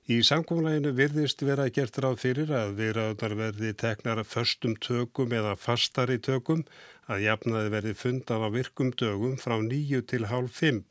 Í 0.08 0.22
samkómlæginu 0.24 0.94
virðist 0.96 1.44
vera 1.44 1.68
gert 1.68 1.98
ráð 2.00 2.16
fyrir 2.22 2.54
að 2.56 2.72
viðraðunar 2.80 3.34
verði 3.42 3.74
teknar 3.82 4.22
förstum 4.24 4.78
tökum 4.80 5.34
eða 5.36 5.52
fastari 5.60 6.16
tökum, 6.18 6.64
að 7.04 7.26
jafnaði 7.26 7.74
verði 7.74 7.92
fundan 8.00 8.46
á 8.46 8.48
virkum 8.54 8.94
dögum 8.96 9.36
frá 9.36 9.58
nýju 9.60 10.00
til 10.08 10.24
hálf 10.32 10.56
fimm. 10.62 10.86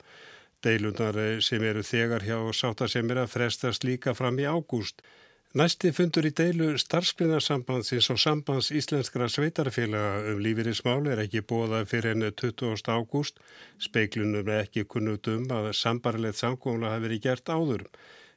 Deilundar 0.62 1.18
sem 1.42 1.64
eru 1.64 1.82
þegar 1.82 2.22
hjá 2.22 2.38
sáttasemira 2.54 3.26
frestast 3.26 3.82
líka 3.82 4.14
fram 4.14 4.38
í 4.38 4.46
ágúst. 4.46 5.02
Næsti 5.50 5.90
fundur 5.90 6.28
í 6.28 6.30
deilu 6.30 6.76
starfsklinarsambandsins 6.78 8.06
og 8.12 8.20
sambands 8.22 8.68
íslenskra 8.70 9.26
sveitarfélaga 9.26 10.28
um 10.30 10.38
lífeyrismál 10.44 11.08
er 11.10 11.24
ekki 11.24 11.40
bóða 11.42 11.80
fyrir 11.90 12.12
enn 12.12 12.28
20. 12.30 12.84
ágúst. 12.86 13.40
Speiklunum 13.82 14.46
er 14.46 14.68
ekki 14.68 14.84
kunnut 14.86 15.26
um 15.32 15.48
að 15.50 15.72
sambarlegt 15.74 16.38
samkóla 16.38 16.92
hafi 16.92 17.02
verið 17.02 17.22
gert 17.24 17.50
áður. 17.50 17.82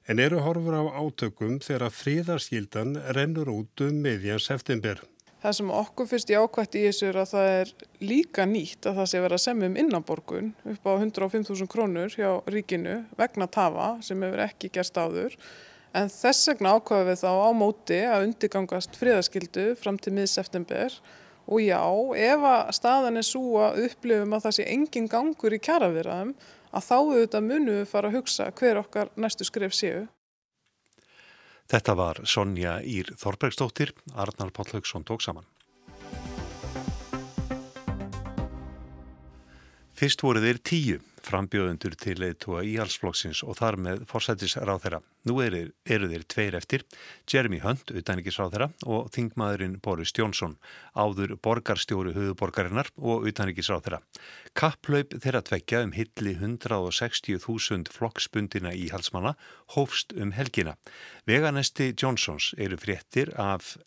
En 0.09 0.17
eru 0.23 0.39
horfur 0.41 0.73
á 0.73 0.83
átökum 0.89 1.59
þegar 1.61 1.93
fríðarskildan 1.93 2.97
rennur 3.13 3.51
út 3.53 3.83
um 3.85 3.99
meðjan 4.01 4.41
september. 4.41 5.03
Það 5.43 5.57
sem 5.59 5.69
okkur 5.69 6.09
fyrst 6.09 6.33
í 6.33 6.39
ákvætti 6.39 6.81
í 6.81 6.87
þessu 6.87 7.11
er 7.11 7.19
að 7.21 7.35
það 7.35 7.51
er 7.59 7.73
líka 8.09 8.47
nýtt 8.49 8.87
að 8.89 8.97
það 9.03 9.11
sé 9.11 9.21
verið 9.21 9.37
að 9.37 9.43
semja 9.45 9.69
um 9.69 9.77
innanborgun 9.83 10.49
upp 10.73 10.89
á 10.89 10.91
105.000 10.97 11.69
krónur 11.69 12.17
hjá 12.17 12.31
ríkinu 12.49 12.97
vegna 13.21 13.45
tafa 13.45 13.91
sem 14.01 14.25
hefur 14.25 14.43
ekki 14.47 14.73
gerst 14.73 14.97
áður. 14.97 15.37
En 15.93 16.09
þess 16.09 16.47
vegna 16.49 16.71
ákvaðum 16.73 17.09
við 17.11 17.19
þá 17.21 17.31
á 17.37 17.49
móti 17.53 17.99
að 18.09 18.23
undirgangast 18.25 18.95
fríðaskildu 18.97 19.65
fram 19.77 19.99
til 20.01 20.15
mið 20.17 20.31
september 20.31 20.95
og 21.45 21.61
já, 21.61 21.83
ef 22.17 22.45
að 22.49 22.71
staðan 22.79 23.19
er 23.19 23.27
svo 23.27 23.59
að 23.61 23.83
upplifum 23.83 24.33
að 24.33 24.47
það 24.47 24.55
sé 24.57 24.65
engin 24.73 25.09
gangur 25.11 25.53
í 25.53 25.61
kjaraverðaðum 25.61 26.33
að 26.73 26.87
þá 26.87 26.95
auðvitað 26.97 27.47
munum 27.51 27.77
við 27.77 27.87
fara 27.91 28.09
að 28.09 28.17
hugsa 28.17 28.49
hver 28.57 28.81
okkar 28.81 29.13
næstu 29.13 29.45
skref 29.45 29.77
séu. 29.77 30.03
Þetta 31.69 31.95
var 31.99 32.23
Sonja 32.25 32.79
Ír 32.81 33.13
Þorbergsdóttir, 33.19 33.93
Arnar 34.17 34.49
Páll 34.55 34.73
Haugsson 34.73 35.05
tók 35.05 35.21
saman. 35.21 35.45
Fyrst 39.93 40.25
voru 40.25 40.41
þeir 40.41 40.59
tíu 40.65 41.01
frambjóðundur 41.23 41.95
til 41.99 42.15
leiðtúa 42.21 42.63
íhalsflokksins 42.67 43.43
og 43.47 43.57
þar 43.59 43.77
með 43.85 44.03
forsættisráð 44.09 44.81
þeirra. 44.83 44.99
Nú 45.29 45.37
eru, 45.43 45.61
eru 45.85 46.09
þeir 46.11 46.25
tveir 46.33 46.57
eftir, 46.59 46.83
Jeremy 47.29 47.61
Hunt, 47.63 47.93
utanrikisráð 47.95 48.55
þeirra 48.55 48.67
og 48.85 49.07
þingmaðurinn 49.15 49.77
Boris 49.83 50.13
Jónsson, 50.17 50.57
áður 50.95 51.37
borgarstjóru 51.43 52.13
höfuborgarinnar 52.17 52.91
og 52.99 53.29
utanrikisráð 53.31 53.87
þeirra. 53.87 54.01
Kapplaup 54.59 55.15
þeirra 55.23 55.43
tvekja 55.47 55.85
um 55.87 55.95
hilli 55.95 56.35
160.000 56.35 57.93
flokksbundina 57.93 58.75
íhalsmanna 58.75 59.33
hófst 59.77 60.13
um 60.17 60.35
helgina. 60.35 60.75
Veganesti 61.29 61.93
Jónsons 61.95 62.53
eru 62.57 62.77
fréttir 62.77 63.33
af 63.39 63.77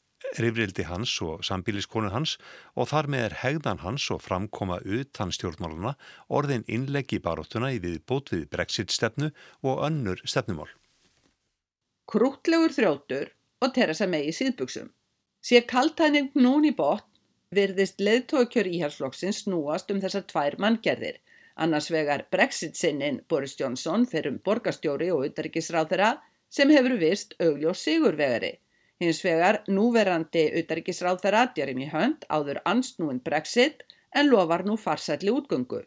rifrildi 0.42 0.84
hans 0.88 1.12
og 1.24 1.44
sambíliskonu 1.46 2.10
hans 2.12 2.36
og 2.74 2.88
þar 2.90 3.08
með 3.12 3.24
er 3.26 3.34
hegðan 3.42 3.82
hans 3.82 4.06
og 4.14 4.22
framkoma 4.24 4.78
utan 4.84 5.32
stjórnmáluna 5.34 5.94
orðin 6.38 6.66
innleggi 6.66 7.20
baróttuna 7.24 7.70
í 7.74 7.80
við 7.84 8.00
bót 8.08 8.32
við 8.34 8.48
brexit-stefnu 8.52 9.30
og 9.62 9.84
önnur 9.88 10.22
stefnumál. 10.24 10.68
Krútlegur 12.06 12.74
þrjóttur 12.74 13.32
og 13.62 13.72
Teresa 13.74 14.06
May 14.06 14.28
í 14.30 14.34
síðbuksum. 14.36 14.92
Sér 15.42 15.66
kaltæning 15.70 16.32
nún 16.34 16.68
í 16.68 16.74
bótt 16.76 17.08
virðist 17.54 18.02
leðtókjör 18.02 18.68
íhalsflokksins 18.76 19.44
snúast 19.44 19.90
um 19.94 20.02
þessar 20.02 20.26
tvær 20.30 20.58
manngerðir. 20.62 21.22
Annars 21.56 21.88
vegar 21.90 22.26
brexit-sinnin 22.30 23.22
Boris 23.28 23.56
Johnson 23.58 24.04
fyrir 24.06 24.34
um 24.34 24.42
borgastjóri 24.44 25.08
og 25.14 25.24
utarikisráð 25.30 25.94
þeirra 25.94 26.12
sem 26.52 26.70
hefur 26.70 26.98
vist 27.00 27.34
augljós 27.40 27.80
sigurvegari 27.86 28.56
Hins 29.04 29.18
vegar 29.24 29.56
núverandi 29.76 30.42
utaríkisráð 30.58 31.18
þeirra 31.22 31.40
Jeremy 31.56 31.86
Hunt 31.90 32.22
áður 32.32 32.62
ansnúin 32.70 33.18
Brexit 33.26 33.82
en 34.20 34.30
lofar 34.30 34.62
nú 34.64 34.76
farsætli 34.84 35.34
útgöngu. 35.38 35.82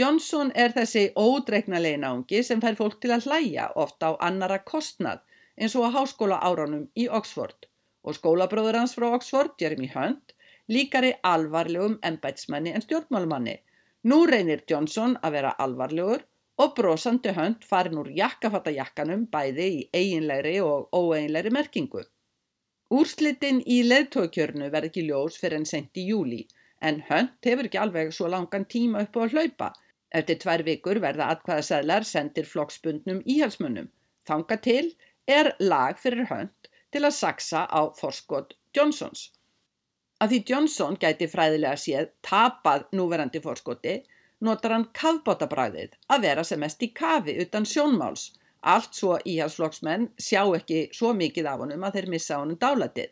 Johnson 0.00 0.48
er 0.64 0.72
þessi 0.74 1.04
ódreiknalegi 1.22 2.00
náungi 2.02 2.40
sem 2.48 2.62
fær 2.64 2.74
fólk 2.80 2.96
til 3.04 3.12
að 3.14 3.28
hlæja 3.28 3.68
ofta 3.84 4.10
á 4.10 4.12
annara 4.28 4.56
kostnað 4.70 5.20
eins 5.54 5.76
og 5.78 5.86
á 5.86 5.94
háskóla 5.96 6.40
áránum 6.48 6.88
í 6.98 7.04
Oxford 7.18 7.68
og 8.02 8.16
skólabróður 8.18 8.80
hans 8.80 8.96
frá 8.98 9.06
Oxford, 9.14 9.52
Jeremy 9.62 9.90
Hunt, 9.92 10.34
líkari 10.66 11.12
alvarlegum 11.22 11.94
ennbætsmenni 12.02 12.72
en 12.74 12.82
stjórnmálumanni. 12.82 13.54
Nú 14.10 14.24
reynir 14.26 14.64
Johnson 14.66 15.14
að 15.22 15.36
vera 15.36 15.54
alvarlegur 15.62 16.26
og 16.58 16.74
brosandi 16.74 17.36
Hunt 17.38 17.62
farin 17.70 18.02
úr 18.02 18.10
jakkafatta 18.16 18.74
jakkanum 18.74 19.28
bæði 19.30 19.68
í 19.76 19.86
eiginlegri 20.00 20.56
og 20.66 20.90
óeiginlegri 20.90 21.54
merkingu. 21.54 22.02
Úrslitin 22.92 23.62
í 23.72 23.78
leðtókjörnu 23.88 24.66
verð 24.72 24.90
ekki 24.90 25.06
ljós 25.06 25.38
fyrir 25.40 25.58
enn 25.58 25.68
sent 25.68 25.96
í 26.00 26.02
júli 26.10 26.42
en 26.88 26.98
hönd 27.08 27.46
hefur 27.48 27.68
ekki 27.68 27.78
alveg 27.80 28.10
svo 28.12 28.26
langan 28.32 28.66
tíma 28.74 29.04
upp 29.06 29.16
á 29.16 29.20
að 29.22 29.36
hlaupa. 29.36 29.68
Eftir 30.18 30.40
tvær 30.42 30.64
vikur 30.66 31.00
verða 31.00 31.30
atkvæðaseðlar 31.32 32.04
sendir 32.04 32.48
flokksbundnum 32.50 33.22
íhalsmunum. 33.34 33.88
Þanga 34.28 34.58
til 34.66 34.84
er 35.38 35.54
lag 35.72 36.02
fyrir 36.02 36.28
hönd 36.28 36.68
til 36.92 37.02
að 37.08 37.16
saksa 37.20 37.64
á 37.64 37.80
forskot 37.96 38.52
Johnsons. 38.76 39.30
Að 40.20 40.34
því 40.34 40.42
Johnson 40.52 41.00
gæti 41.00 41.30
fræðilega 41.32 41.80
séð 41.80 42.12
tapað 42.28 42.84
núverandi 42.98 43.40
forskoti 43.46 43.96
notar 44.44 44.76
hann 44.76 44.90
kafbótabræðið 45.00 45.96
að 46.12 46.28
vera 46.28 46.44
sem 46.44 46.60
mest 46.60 46.84
í 46.84 46.92
kafi 46.92 47.38
utan 47.46 47.64
sjónmáls 47.72 48.28
Allt 48.62 48.94
svo 48.94 49.16
íhalsflokksmenn 49.26 50.10
sjá 50.22 50.42
ekki 50.56 50.84
svo 50.94 51.12
mikið 51.18 51.48
af 51.50 51.62
honum 51.64 51.86
að 51.86 51.96
þeir 51.98 52.10
missa 52.14 52.38
honum 52.38 52.58
dálatið. 52.62 53.10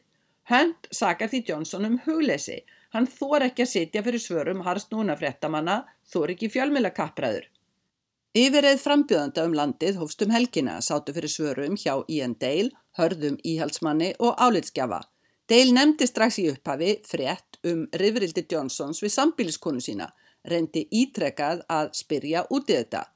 Hönd 0.51 0.91
sakar 0.95 1.31
því 1.31 1.41
Johnson 1.49 1.87
um 1.89 1.97
huglesi. 2.07 2.61
Hann 2.95 3.07
þor 3.07 3.47
ekki 3.47 3.65
að 3.67 3.73
sitja 3.73 4.03
fyrir 4.07 4.23
svörum 4.23 4.63
harst 4.67 4.91
núna 4.95 5.17
fréttamanna, 5.19 5.85
þor 6.11 6.35
ekki 6.35 6.51
fjölmjöla 6.55 6.91
kappræður. 6.95 7.47
Yfirreið 8.31 8.83
frambjöðanda 8.83 9.45
um 9.47 9.55
landið 9.59 9.97
hófst 9.99 10.23
um 10.23 10.31
helgina 10.31 10.77
sátu 10.87 11.15
fyrir 11.15 11.31
svörum 11.31 11.75
hjá 11.75 11.97
Ian 12.07 12.37
Dale, 12.39 12.71
hörðum 12.99 13.39
íhalsmanni 13.43 14.13
og 14.23 14.39
álitskjafa. 14.39 15.01
Dale 15.51 15.75
nefndi 15.75 16.07
strax 16.07 16.39
í 16.39 16.47
upphafi 16.53 16.93
frétt 17.11 17.59
um 17.67 17.89
rifrildi 18.03 18.45
Johnsons 18.47 19.03
við 19.03 19.15
sambíliskonu 19.17 19.83
sína, 19.83 20.07
reyndi 20.47 20.85
ítrekað 20.95 21.65
að 21.67 21.91
spyrja 21.99 22.45
út 22.55 22.71
í 22.71 22.77
þetta. 22.79 23.09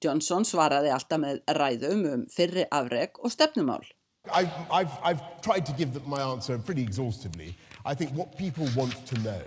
Johnson 0.00 0.46
svaraði 0.48 0.92
alltaf 0.94 1.20
með 1.20 1.42
ræðum 1.56 2.04
um 2.08 2.20
fyrri 2.32 2.64
afreg 2.72 3.18
og 3.20 3.32
stefnumál. 3.34 3.84
I've, 4.32 4.52
I've, 4.70 4.92
I've 5.02 5.22
tried 5.42 5.66
to 5.66 5.72
give 5.72 6.06
my 6.06 6.20
answer 6.20 6.58
pretty 6.58 6.82
exhaustively. 6.82 7.54
I 7.84 7.94
think 7.94 8.12
what 8.12 8.36
people 8.36 8.68
want 8.76 9.06
to 9.06 9.18
know 9.20 9.42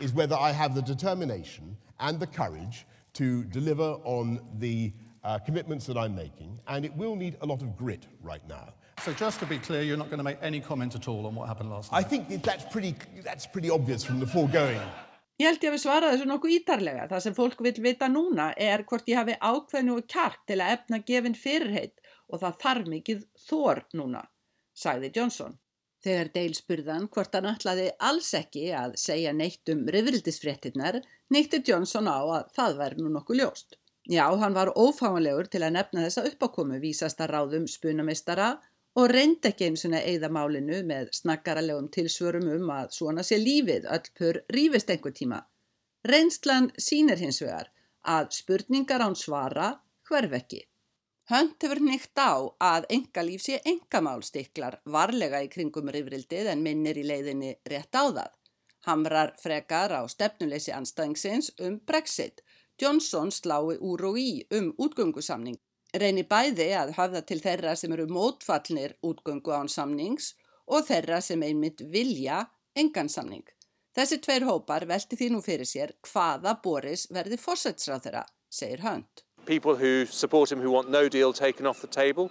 is 0.00 0.12
whether 0.12 0.36
I 0.36 0.52
have 0.52 0.74
the 0.74 0.82
determination 0.82 1.76
and 2.00 2.20
the 2.20 2.26
courage 2.26 2.86
to 3.14 3.44
deliver 3.44 3.96
on 4.04 4.40
the 4.58 4.92
uh, 5.24 5.38
commitments 5.38 5.86
that 5.86 5.96
I'm 5.96 6.14
making, 6.14 6.58
and 6.68 6.84
it 6.84 6.94
will 6.94 7.16
need 7.16 7.36
a 7.40 7.46
lot 7.46 7.62
of 7.62 7.76
grit 7.76 8.06
right 8.22 8.46
now. 8.48 8.72
So 9.02 9.12
just 9.12 9.40
to 9.40 9.46
be 9.46 9.58
clear, 9.58 9.82
you're 9.82 9.96
not 9.96 10.08
going 10.08 10.18
to 10.18 10.24
make 10.24 10.38
any 10.42 10.60
comment 10.60 10.94
at 10.94 11.08
all 11.08 11.26
on 11.26 11.34
what 11.34 11.48
happened 11.48 11.70
last 11.70 11.92
night? 11.92 11.98
I 11.98 12.02
think 12.02 12.42
that's 12.42 12.64
pretty, 12.64 12.94
that's 13.22 13.46
pretty 13.46 13.70
obvious 13.70 14.04
from 14.04 14.20
the 14.20 14.26
foregoing. 14.26 14.80
Ég 15.38 15.46
held 15.46 15.62
ég 15.62 15.70
að 15.70 15.74
við 15.76 15.82
svara 15.84 16.10
þessu 16.10 16.26
nokkuð 16.26 16.54
ítarlega. 16.56 17.06
Það 17.10 17.20
sem 17.24 17.34
fólk 17.36 17.60
vil 17.62 17.74
vita 17.84 18.08
núna 18.10 18.48
er 18.58 18.82
hvort 18.90 19.06
ég 19.10 19.20
hafi 19.20 19.36
ákveðinu 19.38 19.94
og 20.00 20.08
kjark 20.10 20.40
til 20.50 20.58
að 20.58 20.72
efna 20.74 20.98
gefin 21.10 21.38
fyrirheit 21.38 22.00
og 22.26 22.42
það 22.42 22.56
þarf 22.64 22.90
mikið 22.94 23.24
þór 23.46 23.80
núna, 24.00 24.24
sagði 24.74 25.12
Johnson. 25.14 25.54
Þegar 26.02 26.30
Dale 26.34 26.58
spurðan 26.58 27.06
hvort 27.14 27.34
hann 27.34 27.46
ætlaði 27.50 27.86
alls 28.08 28.32
ekki 28.38 28.68
að 28.80 28.96
segja 29.02 29.32
neitt 29.34 29.70
um 29.72 29.84
rifrildisfréttinnar, 29.94 31.00
neytti 31.34 31.62
Johnson 31.66 32.10
á 32.10 32.18
að 32.18 32.50
það 32.58 32.76
væri 32.82 33.02
nú 33.02 33.14
nokkuð 33.14 33.40
ljóst. 33.40 33.78
Já, 34.08 34.24
hann 34.40 34.54
var 34.56 34.72
ófáanlegur 34.74 35.50
til 35.52 35.62
að 35.62 35.74
nefna 35.76 36.06
þessa 36.06 36.26
uppákomu 36.30 36.78
vísast 36.82 37.18
að 37.22 37.34
ráðum 37.34 37.66
spunamistara 37.70 38.56
og 38.96 39.10
reyndi 39.12 39.50
ekki 39.50 39.68
eins 39.68 39.84
og 39.86 39.96
eða 39.98 40.30
málinu 40.32 40.80
með 40.86 41.10
snakkaralegum 41.20 41.90
tilsvörum 41.94 42.48
um 42.54 42.70
að 42.74 42.94
svona 42.96 43.24
sé 43.26 43.38
lífið 43.42 43.86
öll 43.96 44.08
pur 44.18 44.40
rífist 44.54 44.90
einhver 44.90 45.14
tíma. 45.14 45.42
Reynslan 46.08 46.70
sínir 46.78 47.20
hins 47.20 47.42
vegar 47.42 47.70
að 48.16 48.32
spurningar 48.38 49.04
án 49.04 49.16
svara 49.18 49.68
hverf 50.08 50.34
ekki. 50.40 50.62
Hönd 51.28 51.60
hefur 51.60 51.82
nýtt 51.84 52.16
á 52.16 52.32
að 52.64 52.86
enga 52.96 53.22
líf 53.22 53.42
sé 53.44 53.58
engamál 53.68 54.22
stiklar 54.24 54.78
varlega 54.88 55.42
í 55.44 55.50
kringum 55.52 55.90
rifrildið 55.92 56.48
en 56.54 56.62
minnir 56.64 56.96
í 56.96 57.04
leiðinni 57.04 57.52
rétt 57.68 57.92
á 57.92 58.08
það. 58.08 58.30
Hamrar 58.88 59.34
frekar 59.42 59.92
á 59.92 60.02
stefnuleysi 60.08 60.72
anstæðingsins 60.72 61.52
um 61.60 61.76
Brexit. 61.84 62.40
Johnson 62.80 63.28
slái 63.34 63.76
úr 63.76 64.06
og 64.08 64.16
í 64.16 64.30
um 64.54 64.70
útgöngusamning 64.78 65.58
reynir 65.96 66.26
bæði 66.28 66.68
að 66.76 66.94
hafða 66.98 67.22
til 67.24 67.40
þeirra 67.40 67.74
sem 67.76 67.92
eru 67.92 68.06
mótfallnir 68.12 68.96
útgöngu 69.04 69.54
án 69.54 69.70
samnings 69.72 70.34
og 70.68 70.84
þeirra 70.88 71.20
sem 71.24 71.42
einmitt 71.42 71.80
vilja 71.92 72.44
engan 72.76 73.08
samning. 73.08 73.44
Þessi 73.96 74.20
tveir 74.22 74.44
hópar 74.46 74.84
velti 74.86 75.16
því 75.16 75.30
nú 75.32 75.40
fyrir 75.42 75.66
sér 75.66 75.94
hvaða 76.06 76.58
Boris 76.62 77.08
verði 77.10 77.38
fórsætsrað 77.40 78.04
þeirra, 78.04 78.24
segir 78.50 78.84
Hunt. 78.84 79.24
People 79.46 79.76
who 79.76 80.04
support 80.06 80.52
him 80.52 80.60
who 80.60 80.70
want 80.70 80.90
no 80.90 81.08
deal 81.08 81.32
taken 81.32 81.66
off 81.66 81.80
the 81.80 81.88
table, 81.88 82.30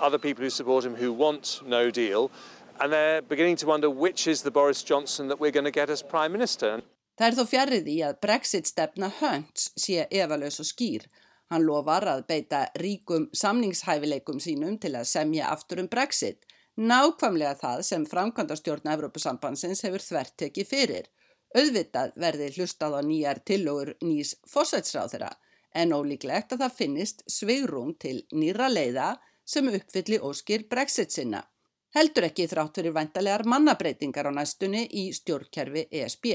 other 0.00 0.18
people 0.18 0.44
who 0.44 0.50
support 0.50 0.84
him 0.84 0.94
who 0.94 1.12
want 1.12 1.60
no 1.66 1.90
deal, 1.90 2.30
and 2.80 2.92
they're 2.92 3.20
beginning 3.20 3.56
to 3.56 3.66
wonder 3.66 3.90
which 3.90 4.26
is 4.26 4.42
the 4.42 4.50
Boris 4.50 4.82
Johnson 4.82 5.28
that 5.28 5.40
we're 5.40 5.50
going 5.50 5.64
to 5.64 5.70
get 5.70 5.90
as 5.90 6.02
Prime 6.02 6.32
Minister. 6.32 6.82
Það 7.18 7.26
er 7.26 7.36
þó 7.36 7.44
fjarrið 7.50 7.88
í 7.92 7.98
að 8.06 8.20
Brexit 8.24 8.70
stefna 8.70 9.10
Hunt 9.18 9.68
sé 9.76 10.06
efalös 10.08 10.62
og 10.62 10.70
skýr 10.70 11.04
Hann 11.52 11.66
lofar 11.68 12.06
að 12.08 12.22
beita 12.30 12.58
ríkum 12.80 13.26
samningshæfileikum 13.36 14.38
sínum 14.40 14.78
til 14.80 14.94
að 14.96 15.10
semja 15.10 15.50
aftur 15.52 15.82
um 15.82 15.88
Brexit, 15.92 16.46
nákvæmlega 16.80 17.58
það 17.60 17.82
sem 17.84 18.06
framkvæmdastjórn 18.08 18.88
Evrópusambansins 18.94 19.84
hefur 19.84 20.00
þvert 20.00 20.32
tekið 20.40 20.70
fyrir. 20.70 21.10
Auðvitað 21.52 22.14
verði 22.24 22.48
hlustað 22.54 22.96
á 22.96 23.00
nýjar 23.04 23.42
tillögur 23.44 23.92
nýs 24.00 24.32
fósætsráðura 24.48 25.28
en 25.76 25.92
ólíklegt 25.92 26.56
að 26.56 26.64
það 26.64 26.78
finnist 26.78 27.22
sveigrún 27.28 27.92
til 28.00 28.22
nýra 28.32 28.70
leiða 28.72 29.10
sem 29.44 29.68
uppfylli 29.68 30.22
óskir 30.24 30.64
Brexit 30.72 31.12
sinna. 31.12 31.42
Heldur 31.92 32.30
ekki 32.30 32.48
þrátt 32.48 32.80
fyrir 32.80 32.96
væntalega 32.96 33.44
mannabreitingar 33.44 34.30
á 34.30 34.32
næstunni 34.32 34.86
í 34.88 35.10
stjórnkerfi 35.12 35.90
ESB. 36.00 36.32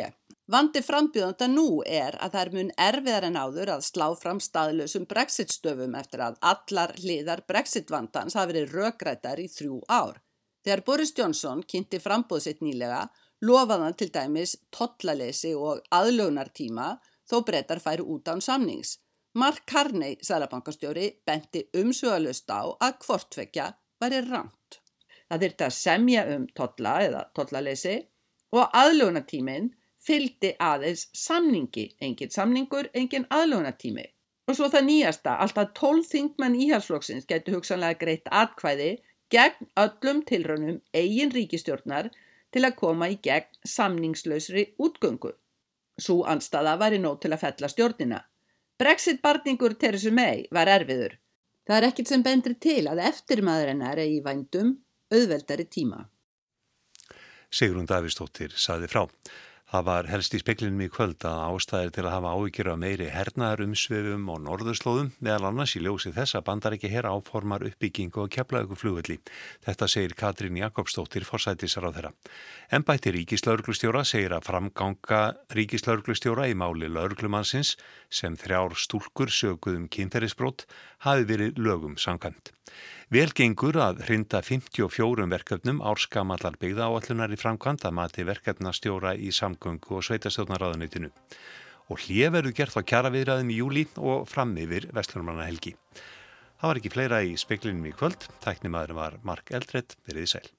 Vandi 0.48 0.80
frambjöðanda 0.80 1.48
nú 1.52 1.82
er 1.84 2.16
að 2.24 2.32
það 2.34 2.42
er 2.42 2.50
mun 2.56 2.70
erfiðar 2.80 3.26
en 3.28 3.36
áður 3.36 3.70
að 3.74 3.82
slá 3.84 4.06
fram 4.16 4.38
staðlösum 4.40 5.04
brexit-stöfum 5.10 5.96
eftir 6.00 6.22
að 6.24 6.38
allar 6.52 6.94
hliðar 7.02 7.42
brexit-vandans 7.52 8.38
hafi 8.40 8.54
verið 8.54 8.76
rökrættar 8.78 9.42
í 9.44 9.50
þrjú 9.52 9.82
ár. 9.92 10.22
Þegar 10.64 10.84
Boris 10.88 11.12
Johnson 11.18 11.64
kynnti 11.68 12.00
frambóð 12.00 12.46
sitt 12.46 12.62
nýlega 12.64 13.02
lofaðan 13.44 13.98
til 14.00 14.08
dæmis 14.16 14.54
tollalesi 14.72 15.52
og 15.52 15.82
aðlögnartíma 15.98 16.94
þó 17.28 17.42
brettar 17.50 17.82
færi 17.84 18.06
út 18.08 18.32
án 18.32 18.40
samnings. 18.40 18.94
Mark 19.36 19.66
Carney, 19.68 20.16
sælabankastjóri, 20.24 21.10
benti 21.28 21.66
umsögalust 21.76 22.48
á 22.48 22.72
að 22.72 23.02
hvortvekja 23.04 23.66
væri 24.00 24.24
ránt. 24.30 24.80
Það 25.28 25.44
þurfti 25.44 25.68
að 25.68 25.76
semja 25.76 26.24
um 26.38 26.48
tolla 26.56 26.96
eða 27.04 27.26
tollalesi 27.36 27.98
og 28.56 28.72
aðlögnartíminn 28.72 29.68
fylgdi 30.08 30.54
aðeins 30.64 31.08
samningi, 31.16 31.90
engin 32.02 32.32
samningur, 32.34 32.90
engin 32.94 33.28
aðlögnartími. 33.34 34.06
Og 34.48 34.56
svo 34.56 34.70
það 34.72 34.88
nýjasta, 34.88 35.34
alltaf 35.44 35.74
12 35.76 36.08
þingmenn 36.12 36.56
íhalsflokksins 36.64 37.28
getur 37.28 37.58
hugsanlega 37.58 38.00
greitt 38.00 38.30
atkvæði 38.32 38.94
gegn 39.34 39.68
öllum 39.84 40.24
tilraunum 40.30 40.80
eigin 40.96 41.34
ríkistjórnar 41.36 42.10
til 42.56 42.64
að 42.64 42.78
koma 42.80 43.10
í 43.12 43.20
gegn 43.24 43.68
samningslausri 43.68 44.70
útgöngu. 44.80 45.34
Svo 46.00 46.22
anstaða 46.30 46.78
var 46.80 46.96
í 46.96 47.02
nót 47.04 47.24
til 47.26 47.34
að 47.34 47.44
fella 47.44 47.70
stjórnina. 47.72 48.22
Brexit-barningur 48.78 49.74
Theresa 49.82 50.12
May 50.14 50.46
var 50.54 50.70
erfiður. 50.70 51.18
Það 51.68 51.78
er 51.78 51.88
ekkit 51.90 52.12
sem 52.12 52.24
bendri 52.24 52.56
til 52.62 52.84
að 52.88 53.02
eftirmaður 53.10 53.74
hennar 53.74 54.00
er 54.00 54.12
í 54.12 54.22
vændum 54.24 54.78
auðveldari 55.12 55.66
tíma. 55.68 56.06
Sigrun 57.52 57.88
Davistóttir 57.90 58.54
saði 58.56 58.88
frá. 58.92 59.08
Það 59.68 59.84
var 59.84 60.08
helst 60.08 60.32
í 60.32 60.40
speklinum 60.40 60.80
í 60.86 60.88
kvöld 60.88 61.26
að 61.28 61.42
ástæðir 61.44 61.90
til 61.92 62.04
að 62.06 62.14
hafa 62.14 62.30
áhyggjur 62.38 62.70
af 62.72 62.78
meiri 62.80 63.08
hernaðar 63.12 63.64
umsvefum 63.66 64.30
og 64.32 64.38
norðurslóðum 64.46 65.10
meðal 65.20 65.50
annars 65.50 65.74
í 65.76 65.82
ljósi 65.84 66.14
þess 66.16 66.38
að 66.40 66.46
bandar 66.48 66.78
ekki 66.78 66.92
hér 66.94 67.10
áformar 67.12 67.66
uppbyggingu 67.68 68.22
og 68.24 68.32
keflaðu 68.32 68.78
flugvelli. 68.80 69.18
Þetta 69.68 69.90
segir 69.92 70.16
Katrín 70.16 70.62
Jakobsdóttir 70.62 71.28
forsætisar 71.28 71.84
á 71.84 71.92
þeirra. 71.92 72.14
Embætti 72.80 73.12
ríkislauglustjóra 73.18 74.06
segir 74.08 74.38
að 74.38 74.48
framganga 74.48 75.22
ríkislauglustjóra 75.52 76.48
í 76.48 76.56
máli 76.56 76.88
lauglumannsins 76.88 77.76
sem 78.08 78.40
þrjár 78.40 78.80
stúlkur 78.80 79.36
söguðum 79.36 79.92
kynferðisbrót 79.92 80.64
hafi 81.04 81.28
verið 81.28 81.60
lögum 81.60 82.00
samkvæmt. 82.00 82.56
Vel 83.08 83.30
gengur 83.32 83.78
að 83.80 84.02
hrinda 84.04 84.42
54 84.44 85.30
verkefnum 85.32 85.78
árskamallar 85.80 86.58
byggða 86.60 86.90
áallunar 86.92 87.32
í 87.32 87.38
framkvæmt 87.40 87.86
að 87.88 87.96
mati 87.96 88.26
verkefnastjóra 88.28 89.14
í 89.16 89.30
samgöngu 89.32 89.96
og 89.96 90.04
sveitastjóðnaráðunitinu. 90.10 91.14
Og 91.88 92.04
hlið 92.04 92.36
verður 92.36 92.58
gert 92.60 92.76
á 92.76 92.84
kjara 92.84 93.14
viðræðum 93.16 93.56
í 93.56 93.62
júli 93.62 93.88
og 93.96 94.28
fram 94.28 94.52
yfir 94.60 94.90
Vestlunarmanna 94.92 95.48
helgi. 95.48 95.78
Það 96.60 96.74
var 96.74 96.84
ekki 96.84 96.96
fleira 96.98 97.24
í 97.24 97.36
speklinum 97.40 97.88
í 97.88 97.96
kvöld. 97.96 98.28
Tæknimaður 98.44 98.98
var 99.00 99.20
Mark 99.24 99.56
Eldredd, 99.56 99.96
veriði 100.04 100.34
sæl. 100.36 100.57